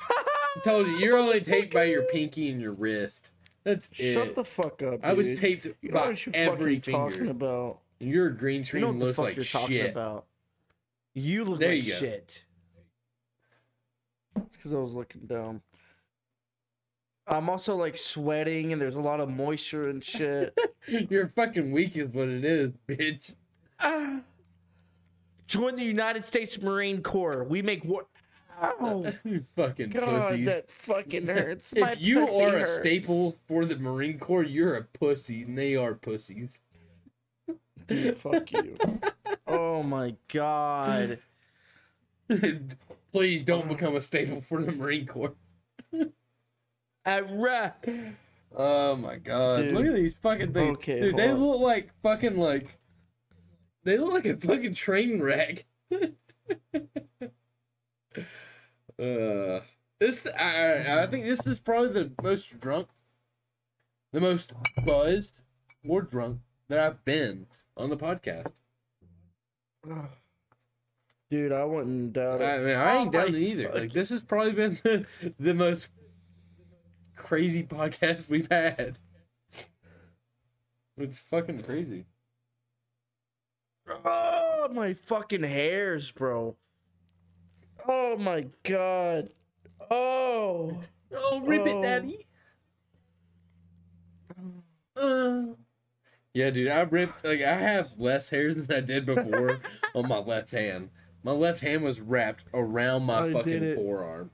[0.00, 3.30] I told you, you're only taped by your pinky and your wrist.
[3.64, 4.34] That's Shut it.
[4.36, 5.00] the fuck up.
[5.02, 7.80] I was taped You know by what you're every fucking talking about.
[7.98, 9.90] Your green You screen know looks like you're talking shit.
[9.90, 10.26] about.
[11.14, 12.42] You look There like you shit.
[14.36, 15.62] It's because I was looking down.
[17.28, 20.56] I'm also like sweating and there's a lot of moisture and shit.
[20.86, 23.34] You're fucking weak, is what it is, bitch.
[23.80, 24.20] Ah.
[25.46, 27.44] Join the United States Marine Corps.
[27.44, 28.06] We make war.
[28.60, 29.12] Ow.
[29.24, 30.46] you fucking God, pussies.
[30.46, 31.74] that fucking hurts.
[31.76, 35.56] My if you pussy are a staple for the Marine Corps, you're a pussy, and
[35.56, 36.58] they are pussies.
[37.86, 38.76] Dude, fuck you.
[39.46, 41.18] Oh my god.
[43.12, 45.34] Please don't become a staple for the Marine Corps.
[47.06, 47.72] Alright.
[48.54, 49.62] Oh my god!
[49.62, 49.72] Dude.
[49.72, 50.76] Look at these fucking things.
[50.78, 51.38] Okay, Dude, they on.
[51.38, 52.78] look like fucking like.
[53.84, 55.64] They look like a fucking train wreck.
[55.92, 55.98] uh,
[60.00, 62.88] this I, I think this is probably the most drunk,
[64.12, 64.52] the most
[64.84, 65.34] buzzed
[65.86, 67.46] or drunk that I've been
[67.76, 68.52] on the podcast.
[71.30, 72.44] Dude, I wouldn't doubt it.
[72.44, 73.64] I mean, I ain't Oh down it either.
[73.64, 73.74] fuck.
[73.74, 75.04] Like this has probably been the,
[75.38, 75.88] the most
[77.16, 78.98] crazy podcast we've had.
[80.98, 82.06] It's fucking crazy.
[84.04, 86.56] Oh, my fucking hairs, bro.
[87.86, 89.30] Oh my god.
[89.90, 90.80] Oh.
[91.14, 91.78] Oh, rip Oh.
[91.78, 92.26] it, daddy.
[94.96, 95.42] Uh,
[96.32, 97.24] yeah, dude, I ripped.
[97.24, 99.60] Like, I have less hairs than I did before
[99.94, 100.90] on my left hand.
[101.22, 104.30] My left hand was wrapped around my I fucking forearm.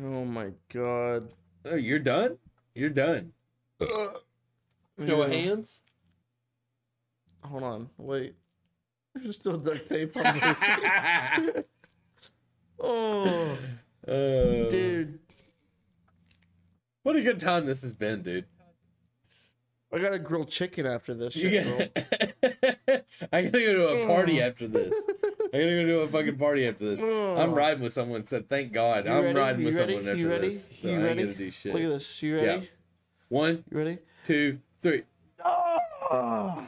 [0.00, 1.32] Oh my god.
[1.64, 2.38] Oh, you're done.
[2.74, 3.32] You're done.
[3.80, 4.14] Show
[4.98, 5.38] of Yeah.
[5.38, 5.80] hands.
[7.42, 7.90] Hold on.
[7.98, 8.34] Wait.
[9.14, 10.62] There's still duct tape on this.
[12.80, 13.58] oh,
[14.06, 15.18] Uh, dude.
[17.02, 18.44] what a good time this has been, dude.
[19.92, 22.04] I got to grill chicken after this shit, bro.
[23.32, 24.46] I gotta go to a party Oh.
[24.46, 24.94] after this.
[25.52, 26.98] I gotta go to a fucking party after this.
[27.00, 27.54] I'm Oh.
[27.54, 28.24] riding with someone.
[28.26, 29.38] Said, thank God, You I'm ready?
[29.38, 29.94] riding You with ready?
[29.94, 30.48] someone after You ready?
[30.48, 30.68] this.
[30.74, 31.72] So You I ain't gonna do shit.
[31.74, 32.22] Look at this.
[32.22, 32.70] You ready?
[33.28, 33.98] One, You ready?
[34.24, 35.02] two, three.
[35.44, 36.66] Oh.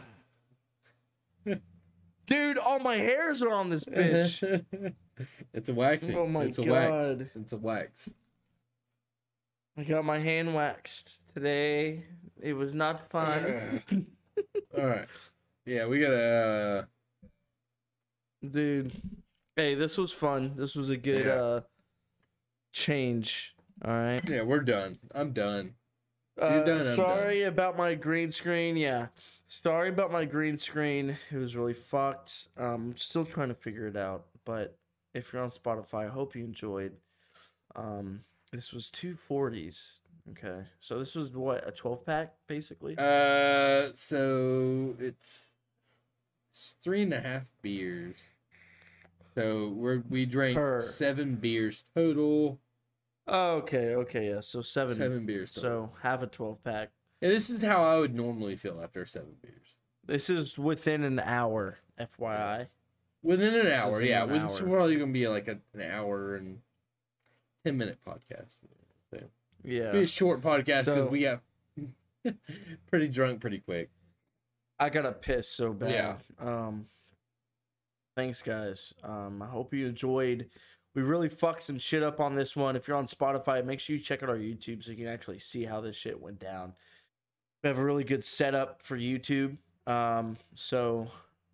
[2.27, 4.65] Dude, all my hairs are on this bitch.
[5.53, 6.17] it's a waxing.
[6.17, 6.89] Oh my it's a wax.
[6.89, 7.31] God.
[7.35, 8.09] It's a wax.
[9.77, 12.05] I got my hand waxed today.
[12.41, 13.83] It was not fun.
[14.79, 15.07] All right.
[15.67, 16.17] Yeah, we gotta.
[16.23, 16.85] Uh,
[18.49, 18.93] Dude.
[19.57, 20.55] Hey, this was fun.
[20.57, 21.33] This was a good Yeah.
[21.35, 21.61] uh
[22.73, 23.55] change.
[23.85, 24.21] All right.
[24.29, 24.99] yeah, we're done.
[25.15, 25.75] I'm done.
[26.41, 28.77] Uh, done, I'm sorry about my green screen.
[28.77, 29.09] Yeah.
[29.49, 31.17] Sorry about my green screen.
[31.31, 32.49] It was really fucked.
[32.57, 34.77] Um still trying to figure it out, but
[35.13, 36.93] if you're on Spotify, I hope you enjoyed.
[37.75, 38.21] Um
[38.53, 39.99] this was two forties.
[40.31, 40.65] Okay.
[40.81, 42.95] So this was what, a twelve pack, basically?
[42.97, 45.55] Uh, so it's
[46.51, 48.17] it's three and a half beers.
[49.35, 50.81] So we're we drank Per.
[50.81, 52.59] seven beers total.
[53.29, 54.41] okay, okay, yeah.
[54.41, 54.97] So seven.
[54.97, 55.71] Seven beers total.
[55.71, 56.91] So have a twelve pack.
[57.21, 59.77] Yeah, this is how I would normally feel after seven beers.
[60.05, 62.67] This is within an hour, FYI.
[63.23, 64.25] Within an hour, Within yeah.
[64.25, 64.69] an With it's hour.
[64.69, 66.59] probably gonna be like a, an hour and
[67.65, 68.57] ten minute podcast.
[69.13, 69.21] So,
[69.63, 69.93] Yeah.
[69.93, 71.43] Be a short podcast because So- we got
[72.89, 73.91] pretty drunk pretty quick.
[74.81, 75.91] I gotta piss so bad.
[75.91, 76.17] Yeah.
[76.39, 76.87] Um
[78.17, 78.95] thanks guys.
[79.05, 80.49] Um I hope you enjoyed.
[80.95, 82.75] We really fucked some shit up on this one.
[82.75, 85.39] If you're on Spotify, make sure you check out our YouTube so you can actually
[85.39, 86.73] see how this shit went down.
[87.63, 89.59] We have a really good setup for YouTube.
[89.87, 91.09] Um so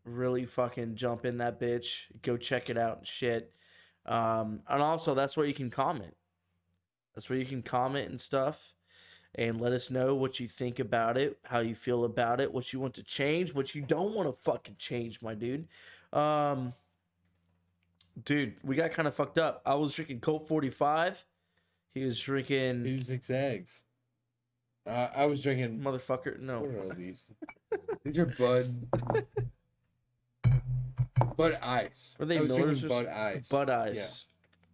[0.05, 2.05] really fucking jump in that bitch.
[2.23, 3.53] Go check it out and shit.
[4.07, 6.15] Um and also that's where you can comment.
[7.15, 8.76] That's where you can comment and stuff
[9.35, 12.73] and let us know what you think about it, how you feel about it, what
[12.73, 15.67] you want to change, what you don't want to fucking change, my dude.
[16.13, 16.73] Um,
[18.25, 19.61] dude, we got kind of fucked up.
[19.67, 21.25] I was drinking Colt 45.
[21.93, 23.83] He was drinking Two zigzags.
[24.87, 25.81] Uh, I was drinking.
[25.81, 26.33] motherfucker.
[26.39, 27.25] What No, are these?
[28.05, 28.87] these are Bud.
[31.37, 32.17] Bud Ice.
[32.21, 33.49] Are they I was Miller's drinking Bud Ice.
[33.49, 34.27] Bud Ice.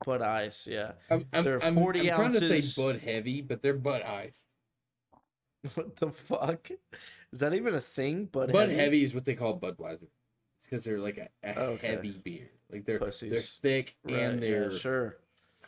[0.05, 0.92] Bud Ice, yeah.
[1.11, 4.46] I'm, I'm, They're I'm, 40 I'm trying to say Bud Heavy, but they're Bud Ice.
[5.74, 6.70] What the fuck?
[7.32, 8.24] Is that even a thing?
[8.26, 8.74] Bud, Bud Heavy?
[8.80, 10.09] Heavy is what they call Budweiser.
[10.57, 11.86] It's because they're like a, a Okay.
[11.88, 12.50] heavy beer.
[12.70, 15.16] Like they're they're thick Right, and they're yeah, sure.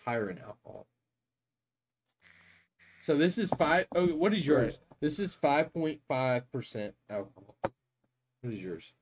[0.05, 0.87] higher in alcohol.
[3.03, 4.79] So this is five oh what is yours?
[4.79, 5.01] Right.
[5.01, 7.57] This is five point five percent alcohol.
[7.63, 8.93] What is yours?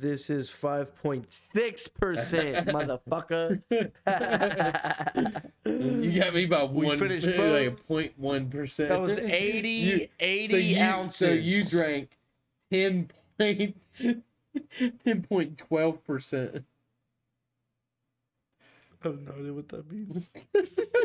[0.00, 2.66] This is 5.6%,
[3.08, 3.62] motherfucker.
[5.66, 7.86] You got me by We one finished like both.
[7.86, 8.88] point one percent.
[8.88, 11.16] That was 80, You- 80 so you, ounces.
[11.18, 12.16] So you drank
[12.72, 16.64] ten point ten point twelve percent.
[19.04, 20.32] I have no idea what that means.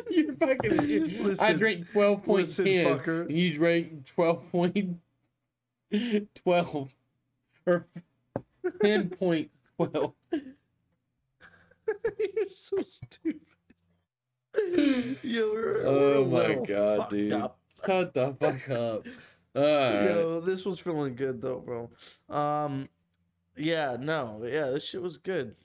[0.09, 0.71] You're fucking.
[0.71, 3.21] I Listen, drank twelve point listen, fucker.
[3.23, 4.99] and You drank twelve point
[6.35, 6.95] twelve
[7.65, 7.85] or
[8.81, 10.13] ten point twelve.
[10.33, 10.41] You're
[12.49, 13.41] so stupid.
[15.23, 17.33] Yo, we're, Oh we're my God, dude.
[17.33, 17.59] Up.
[17.85, 19.05] Shut the fuck up.
[19.55, 20.09] Alright.
[20.09, 21.89] Yo, this was feeling good though, bro.
[22.29, 22.85] Um,
[23.55, 25.55] yeah, no, yeah, this shit was good.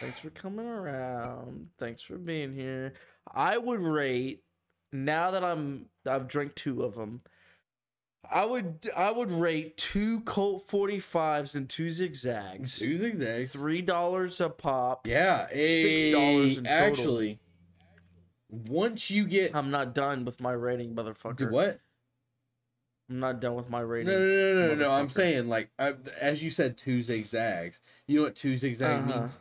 [0.00, 1.68] Thanks for coming around.
[1.78, 2.94] Thanks for being here.
[3.32, 4.42] I would rate
[4.92, 7.22] now that I'm I've drank two of them.
[8.32, 12.78] I would I would rate two Colt 45s and two zigzags.
[12.78, 13.52] Two zigzags.
[13.52, 15.06] Three dollars a pop.
[15.06, 16.68] Yeah, $6 $6 in total.
[16.68, 17.38] Actually,
[18.48, 21.36] once you get I'm not done with my rating, motherfucker.
[21.36, 21.80] do what?
[23.08, 24.12] I'm not done with my rating.
[24.12, 24.90] no, no, no, no, no.
[24.90, 27.80] I'm saying like uh, as you said, two zigzags.
[28.06, 29.20] You know what two zigzag Uh-huh.
[29.20, 29.38] means?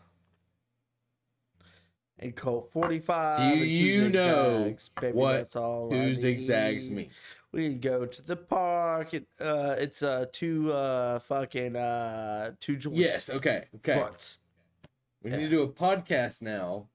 [2.17, 3.37] And Colt 45.
[3.37, 4.75] Do and two you know.
[5.01, 7.09] Baby, what that's all I Two zigzags mean.
[7.55, 9.13] We can go to the park.
[9.13, 12.99] It, uh, it's uh two uh fucking uh two joints.
[12.99, 13.29] Yes.
[13.29, 13.63] Okay.
[13.77, 13.93] Okay.
[13.97, 14.39] Blunts.
[15.23, 16.89] We need to do a podcast now.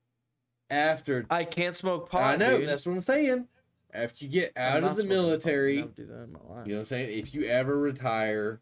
[0.69, 2.23] After I can't smoke pot.
[2.23, 2.69] I know dude.
[2.69, 3.49] that's what I'm saying.
[3.93, 6.67] After you get I'm out of the military, do that in my life.
[6.67, 7.19] you know what I'm saying.
[7.19, 8.61] If you ever retire,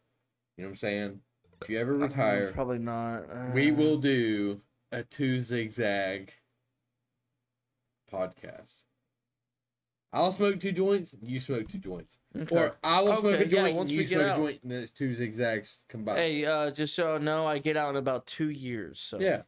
[0.57, 1.21] you know what I'm saying.
[1.61, 3.25] If you ever retire, Probably not.
[3.53, 4.61] we Uh, will do
[4.93, 6.33] a two zigzag
[8.11, 8.85] podcast.
[10.13, 12.19] I'll smoke two joints, you smoke two joints.
[12.35, 12.57] okay.
[12.57, 14.63] Or I will smoke Okay, a yeah, joint, once you we get smoke a joint,
[14.63, 16.19] and then it's two zigzags combined.
[16.19, 19.01] Hey, uh, just so you know, I get out in about two years.
[19.01, 19.43] So Yeah.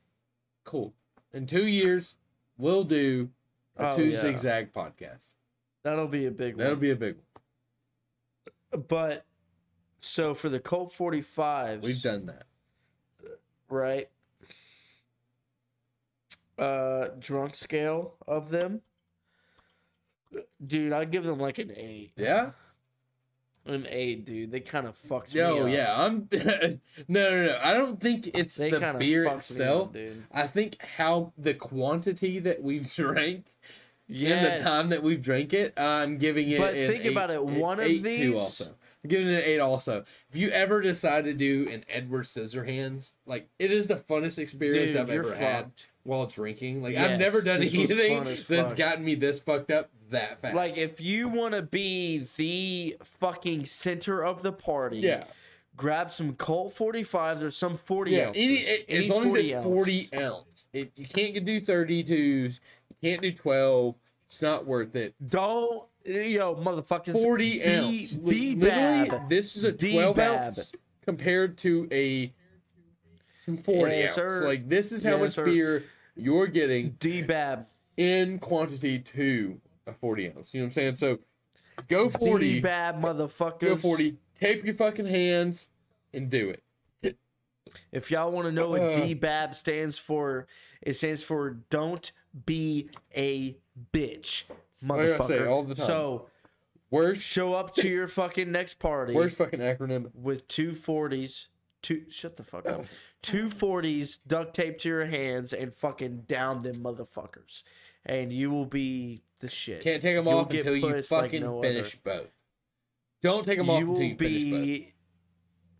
[0.65, 0.93] Cool.
[1.33, 2.17] In two years,
[2.59, 3.31] we'll do
[3.77, 4.21] a Oh, two yeah.
[4.21, 5.35] zigzag podcast.
[5.83, 6.81] that'll be a big That'll one.
[6.81, 8.85] be a big one.
[8.87, 9.25] But
[10.01, 12.45] so for the Colt 45s, We've done that.
[13.71, 14.09] right?
[16.59, 18.83] Uh, drunk scale of them,
[20.65, 20.93] dude.
[20.93, 22.13] I give them like an eight.
[22.17, 22.51] Yeah?
[23.67, 24.51] An eight, dude.
[24.51, 25.79] They kind of fucked Yo, me up.
[25.79, 26.29] yeah, I'm.
[27.09, 27.59] no, no, no.
[27.63, 29.89] I don't think it's They the beer itself.
[29.95, 29.97] up.
[30.33, 33.47] I think how the quantity that we've drank
[34.13, 34.45] Yes.
[34.59, 36.59] in the time that we've drank it, I'm giving it.
[36.59, 38.75] But think eight- about it, one of eight these- Two also.
[39.05, 39.61] I'm giving it an eight.
[39.61, 44.39] Also, if you ever decide to do an Edward Scissorhands, like it is the funnest
[44.39, 45.71] experience Dude, I've ever had
[46.03, 46.83] while drinking.
[46.83, 48.77] Like I've never done anything that's fuck.
[48.77, 50.55] gotten me this fucked up that fast.
[50.55, 55.25] Like if you want to be the fucking center of the party, yeah,
[55.77, 58.27] grab some Colt 45s or some 40 yeah.
[58.29, 58.43] ounces.
[58.43, 59.65] Any, it- as Any long as it's ounce.
[59.65, 62.61] forty ounce, it, you can't do thirty twos.
[63.01, 63.95] You can't do twelve.
[64.27, 65.15] It's not worth it.
[65.29, 67.21] Don't, yo, motherfuckers.
[67.21, 68.13] 40 D- ounce.
[68.13, 69.01] D-Bab.
[69.09, 70.15] Literally, this is a D-Bab.
[70.15, 70.73] 12 ounce
[71.05, 72.33] compared to a
[73.65, 74.15] 40 Yes, ounce.
[74.15, 74.47] sir.
[74.47, 75.45] Like, this is how Yes, much sir.
[75.47, 75.85] beer
[76.15, 77.67] you're getting D-Bab.
[77.97, 80.55] in quantity to a 40 ounce.
[80.55, 80.97] You know what I'm saying?
[80.97, 81.19] So,
[81.89, 82.55] go 40.
[82.55, 83.61] D-Bab, motherfuckers.
[83.61, 84.17] Go 40.
[84.39, 85.69] Tape your fucking hands
[86.13, 86.63] and do it.
[87.93, 88.95] If y'all want to know what Uh.
[88.95, 90.47] D-Bab stands for,
[90.83, 92.11] it stands for don't
[92.47, 93.57] be a
[93.93, 94.45] bitch,
[94.83, 95.27] motherfucker.
[95.27, 95.87] say all the time?
[95.87, 96.27] So
[96.91, 100.11] Worst, show up to your fucking next party worst fucking acronym.
[100.15, 101.47] with two 40s,
[101.83, 102.87] two shut the fuck up.
[103.23, 107.63] Two 40s duct taped to your hands and fucking down them motherfuckers.
[108.07, 109.83] And you will be the shit.
[109.83, 112.19] Can't take them You'll off until you pussed like fucking no finish other.
[112.23, 112.31] both.
[113.23, 114.45] Don't take them off you until will you finish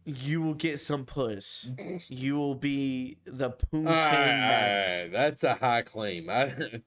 [0.07, 0.19] both.
[0.25, 1.69] you will get some puss.
[2.09, 5.05] You will be the poontang magnet.
[5.05, 6.29] Alright, that's a high claim.
[6.31, 6.53] I,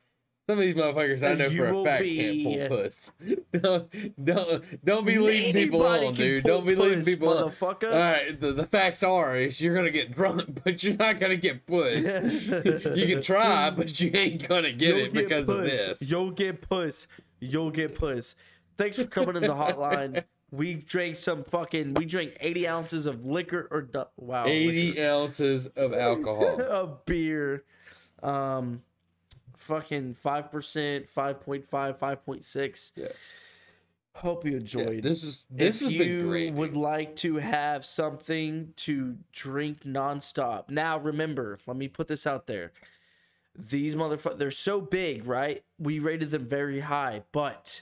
[0.50, 3.12] some of these motherfuckers I know You for a fact be- can't pull puss.
[3.54, 6.44] don't, don't don't be leading people Anybody on, can dude.
[6.44, 7.52] Don't be leading puss, people on.
[7.52, 7.91] motherfucker.
[7.91, 11.38] All right, the, the facts are is you're gonna get drunk, but you're not gonna
[11.38, 12.04] get puss.
[12.22, 16.02] you can try, but you ain't gonna get You'll it because of this.
[16.02, 17.08] You'll get puss.
[17.39, 18.36] You'll get puss.
[18.78, 20.24] Thanks for coming in the hotline.
[20.52, 21.94] We drank some fucking.
[21.96, 25.02] We drank eighty ounces of liquor or wow, Eighty liquor.
[25.10, 26.62] ounces of alcohol.
[26.62, 27.64] of beer.
[28.22, 28.82] Um,
[29.56, 32.91] fucking five percent, 5.5, 5.6.
[32.95, 33.08] Yeah.
[34.18, 35.04] Hope you Yeah, enjoyed.
[35.04, 36.54] this is this if has you been great.
[36.54, 40.70] would like to have something to drink nonstop.
[40.70, 42.72] Now, remember, let me put this out there.
[43.56, 45.64] These motherfuckers, they're so big, right?
[45.80, 47.82] We rated them very high, but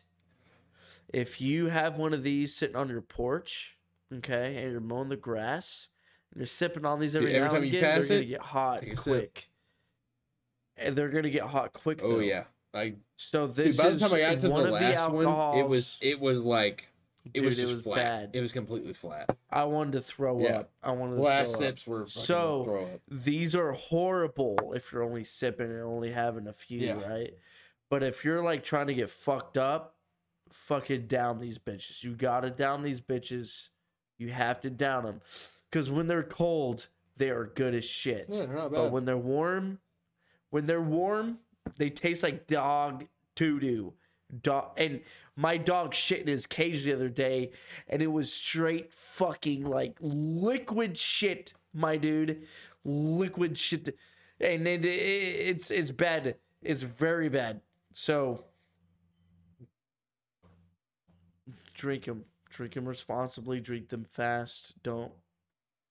[1.13, 3.77] if you have one of these sitting on your porch,
[4.13, 5.89] okay, and you're mowing the grass,
[6.31, 8.25] and you're sipping on these every, every now time and you again, they're it, gonna
[8.25, 9.39] get hot quick.
[9.41, 9.50] sip.
[10.89, 12.01] They're gonna get hot quick.
[12.03, 14.73] Oh yeah, like So dude, this by the is time I got to one the
[14.73, 15.25] of the last alcohols.
[15.25, 16.87] one, it was it was like
[17.25, 17.95] it Dude, was it just was flat.
[17.97, 18.29] bad.
[18.33, 19.37] It was completely flat.
[19.51, 20.59] I wanted to throw Yeah.
[20.61, 20.71] up.
[20.81, 23.01] I wanted to Last sips were So, throw up.
[23.09, 26.93] These are horrible if you're only sipping and only having a few, Yeah.
[27.07, 27.33] right?
[27.91, 29.97] But if you're like trying to get fucked up,
[30.49, 32.03] fucking down these bitches.
[32.03, 33.69] You gotta down these bitches.
[34.17, 35.21] You have to down them.
[35.69, 38.25] Because when they're cold, they are good as shit.
[38.29, 39.79] Yeah, But when they're warm,
[40.51, 41.39] when they're warm,
[41.77, 43.93] they taste like dog doo doo.
[44.41, 45.01] Dog and
[45.35, 47.51] my dog shit in his cage the other day,
[47.87, 52.43] and it was straight fucking like liquid shit, my dude,
[52.85, 53.97] liquid shit,
[54.39, 56.35] and it, it, it's it's bad.
[56.61, 57.61] It's very bad.
[57.93, 58.45] So
[61.73, 64.75] drink them, drink them responsibly, drink them fast.
[64.83, 65.11] Don't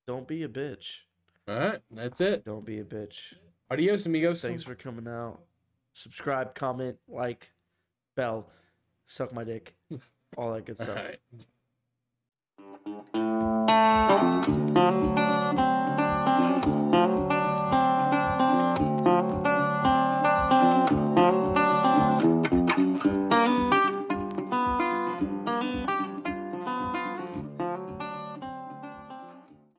[0.07, 1.01] don't be a bitch.
[1.49, 2.45] All right, that's it.
[2.45, 3.35] Don't be a bitch.
[3.71, 4.43] Adios, amigos.
[4.43, 5.41] Thanks for coming out.
[5.93, 7.53] Subscribe, comment, like,
[8.16, 8.49] bell,
[9.07, 9.77] suck my dick,
[10.37, 10.97] all that good stuff.
[14.77, 15.20] right.